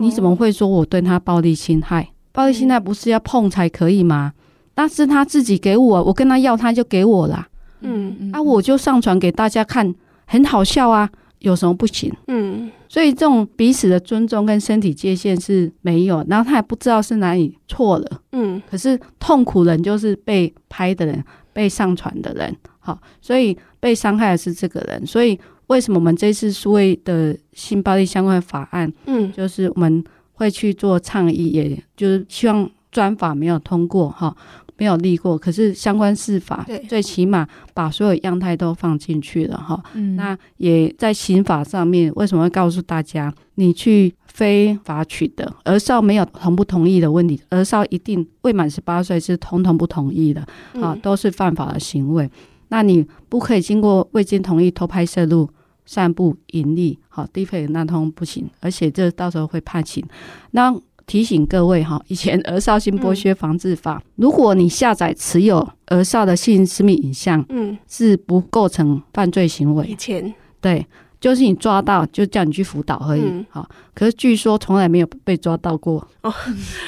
[0.00, 2.08] 你怎么会说我对他暴力侵害？
[2.32, 4.32] 暴力侵害不是要碰才可以吗？
[4.76, 7.46] 那是他自己给我，我跟他要，他就给我了。
[7.82, 9.94] 嗯嗯，啊，我就上传给大家看，
[10.26, 12.10] 很好笑啊，有什么不行？
[12.28, 18.20] 嗯，所以这种彼此的尊重跟身体界限是没有，然后他也不知道是哪里错了。
[18.32, 21.22] 嗯，可是痛苦人就是被拍的人，
[21.52, 22.56] 被上传的人。
[22.78, 25.06] 好，所以被伤害的是这个人。
[25.06, 25.38] 所以
[25.70, 30.02] 为什么我们这次数位的性暴力相关法案，嗯，就是我们
[30.32, 34.36] 会去做倡议，也就是希望专法没有通过哈。
[34.76, 39.78] 没有立过，可是相关司法最起码把所有样态都放进去了哈。
[39.92, 50.40] 嗯，那也在刑法上面，为什么会告诉大家，你去非法取得儿少没有同不同意的问题，儿少一定未满十八岁是统统不同意的
[50.80, 52.28] 啊，都是犯法的行为。
[52.68, 55.46] 那你不可以经过未经同意偷拍摄录、
[55.84, 60.04] 散布、盈利，好低配那通不行，而且这到时候会判刑。
[60.52, 60.74] 那
[61.06, 69.84] 提醒各位哈，以前儿少性剥削防治法，嗯、如果你下载持有儿少的性私密影像，嗯，是不构成犯罪行为。
[69.88, 70.86] 以前对，
[71.20, 73.22] 就是你抓到就叫你去辅导而已。
[73.48, 76.06] 好、嗯，可是据说从来没有被抓到过。
[76.22, 76.32] 哦，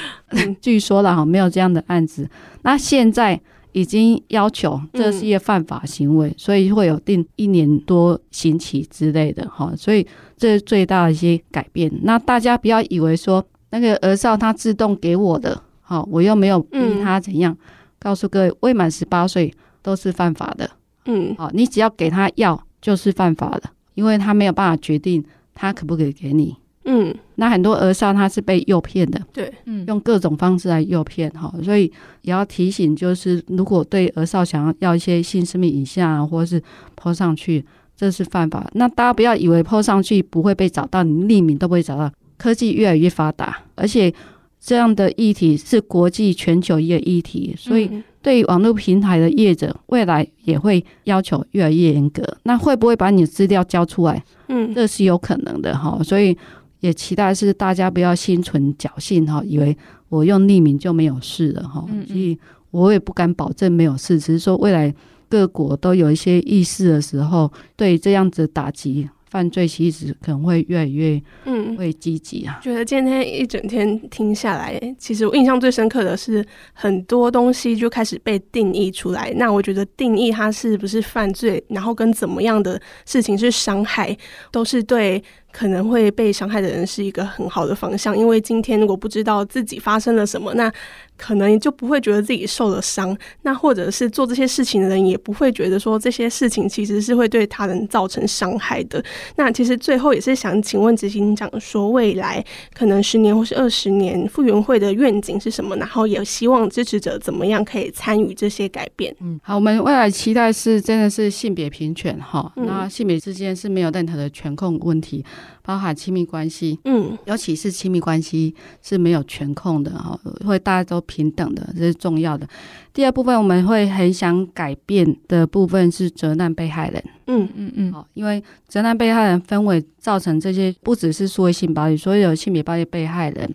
[0.61, 2.29] 据说了哈，没有这样的案子。
[2.61, 3.41] 那现在
[3.73, 9.73] 已经要求这是一个犯法行为，嗯、所以会有定一年多刑期之类的哈。
[9.75, 10.07] 所以
[10.37, 11.91] 这是最大的一些改变。
[12.03, 13.45] 那大家不要以为说。
[13.75, 17.57] 那个儿少他自动给我的，好，我又没有逼他怎样。
[17.97, 19.51] 告诉各位，未满十八岁
[19.81, 20.69] 都是犯法的。
[21.05, 23.63] 嗯，好，你只要给他要就是犯法的，
[23.95, 26.55] 因为他没有办法决定他可不可以给你。
[26.85, 31.91] 嗯，那很多儿少他是被诱骗的，对，嗯，用各种方式来诱骗哈，所以
[32.23, 36.61] 也要提醒，就是如果对儿少想要要一些性生命影像啊，或者是
[37.01, 37.65] po 上去，
[37.95, 38.69] 这是犯法。
[38.73, 42.11] 那大家不要以为 po 上去不会被找到，你匿名都不会找到。
[42.35, 44.13] 科技越来越发达，而且
[44.59, 47.89] 这样的议题是国际全球一个议题，所以
[48.21, 52.21] 对网络平台的业者，未来也会要求越来越严格。
[52.43, 54.21] 那会不会把你的资料交出来？
[54.49, 55.97] 嗯，这是有可能的哈。
[56.03, 56.37] 所以
[56.83, 59.75] 也期待是大家不要心存侥幸哈，以为
[60.09, 61.85] 我用匿名就没有事了哈。
[62.05, 62.37] 所以
[62.71, 64.93] 我也不敢保证没有事，只是说未来
[65.29, 69.09] 各国都有一些意识的时候，对这样子打击。
[69.31, 72.59] 犯罪其实可能会越来越嗯会积极啊。
[72.61, 79.33] 觉得今天一整天听下来，其实我印象最深刻的是很多东西就开始被定义出来。
[79.35, 84.15] 那我觉得定义它是不是犯罪，然后跟怎么样的事情是伤害，
[84.51, 85.23] 都是对。
[85.53, 90.73] 可能会被伤害的人是一个很好的方向，因为今天如果不知道自己发生了什么，那
[91.15, 93.15] 可能就不会觉得自己受了伤。
[93.43, 99.01] 那或者是做这些事情的人也不会觉得说这些事情其实是会对他人造成伤害的。
[99.35, 102.43] 那其实最后也是想请问执行长说，未来
[102.73, 105.75] 可能十年或是二十年，傅园会的愿景是什么？
[105.75, 109.15] 然后也希望支持者怎么样可以参与这些改变？
[109.21, 115.23] 嗯，好，我们未来期待是真的是性别平权哈，那性别之间是没有任何的权控问题。
[115.61, 122.47] 包含亲密关系，嗯，尤其是亲密关系是没有权控的哈，会大家都平等的，这是重要的。
[122.93, 133.53] 第二部分我们会很想改变的部分是责难被害人，嗯嗯嗯，好，因为责难被害人分为造成这些不只是数位性暴力，所有性别暴力被害人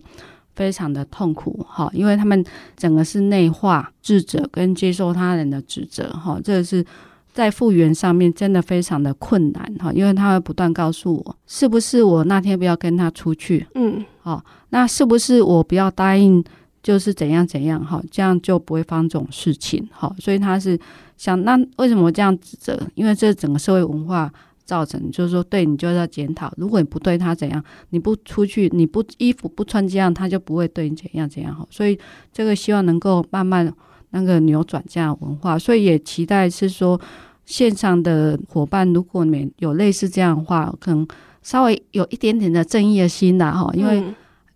[0.55, 2.43] 非常的痛苦哈，因为他们
[2.75, 6.85] 整个是内化智者跟接受他人的指责哈，这个是。
[7.31, 16.43] 在复原上面真的非常的困难哈，因为他会不断告诉我，是不是我那天不要跟他出去，嗯，好，那是不是我不要答应，
[16.83, 20.77] 就是怎样怎样哈，这样就不会发生这种事情哈，所以他是
[21.17, 22.77] 想，那为什么这样指责？
[22.95, 24.29] 因为这整个社会文化
[24.65, 31.97] 造成，就是说对你就要检讨，如果你不对他怎样，你不出去，你不衣服不穿这样，他就不会对你怎样怎样哈，所以
[32.33, 33.71] 这个希望能够慢慢。
[34.11, 36.99] 那个扭转这样文化，所以也期待是说，
[37.45, 41.07] 线上的伙伴，如果你们有类似这样的话，可能
[41.41, 44.03] 稍微有一点点的正义的心啦哈，因为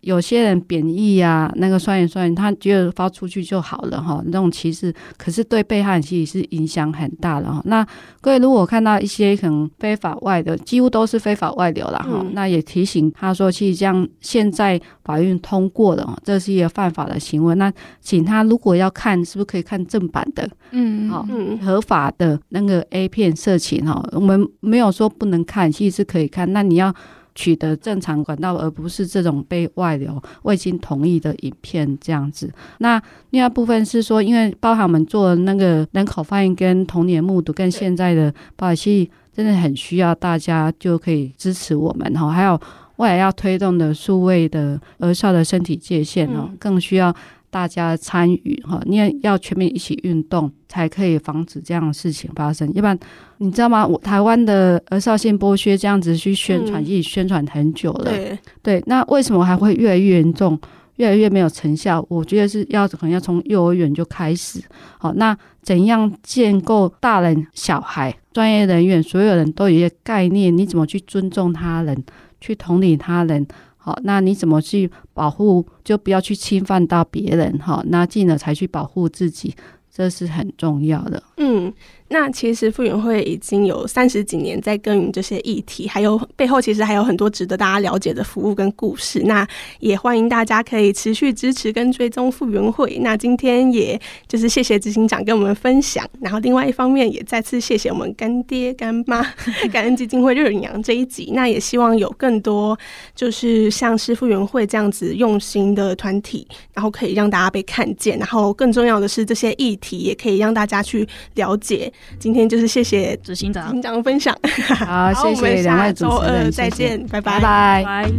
[0.04, 7.62] 有些人贬义啊，那个酸言酸语，他觉得发出去就好了哈，那种歧视，可是对被害人其实是影响很大的哈。
[7.64, 7.86] 那
[8.20, 17.54] 各位如果看到一些可能非法外的，几乎都是非法外流了哈，嗯、那也提醒他说，其实这样现在法院通过了，这是一个犯法的行为。
[17.54, 20.48] 那请他如果要看，是不是可以看正版的？
[20.72, 21.26] 嗯，好，
[21.64, 26.52] 合法的那个 A 片色情哈，我们没有说不能看，其实是可以看。
[26.52, 26.94] 那你要。
[27.34, 32.52] 取得正常管道，而不是这种被外流未经同意的影片这样子。
[32.78, 42.30] 那另外部分是说，因为包含我们做那个人口贩运跟童年目睹，跟现在的保险系真的很需要大家就可以支持我们哈。
[42.30, 42.60] 还有
[42.96, 47.14] 未来要推动的数位的儿少的身体界限哦，更需要。
[47.54, 52.66] 大家参与哈，你也要全面一起运动，才可以防止这样的事情发生。
[52.74, 52.98] 要不然，
[53.38, 53.86] 你知道吗？
[53.86, 58.06] 我台湾的儿少性剥削这样子去宣传，已经宣传很久了。
[58.06, 60.58] 对，对，那为什么还会越来越严重，
[60.96, 62.04] 越来越没有成效？
[62.08, 64.60] 我觉得是要可能要从幼儿园就开始。
[64.98, 70.56] 好，那怎样建构大人、小孩、专业人员，所有人都有一个概念？
[70.58, 72.02] 你怎么去尊重他人，
[72.40, 73.46] 去同理他人？
[73.84, 75.66] 好，那你怎么去保护？
[75.84, 79.54] 就不要去侵犯到别人，哈，那进而才去保护自己，
[79.92, 81.22] 这是很重要的。
[81.36, 81.70] 嗯。
[82.08, 89.22] 那其实妇援会已经有三十几年在耕耘这些议题，还有背后其实还有很多值得大家了解的服务跟故事。
[89.24, 89.46] 那
[89.80, 92.98] 也欢迎大家可以持续支持跟追踪妇援会。
[93.00, 93.98] 那今天也
[94.28, 99.22] 就是谢谢执行长跟我们分享，然后另外一方面也再次谢谢我们干爹干妈
[99.72, 101.30] 感恩基金会热领羊这一集。
[101.34, 102.78] 那也希望有更多
[103.14, 111.90] 就是像是妇援会这样子用心的团体，然后可以让大家被看见，然后更重要的是这些议题也可以让大家去了解。
[112.18, 114.36] 今天就是谢谢执行长，执行长的分享。
[114.86, 118.10] 好，谢谢两位主持人，周二再见，拜拜，拜拜。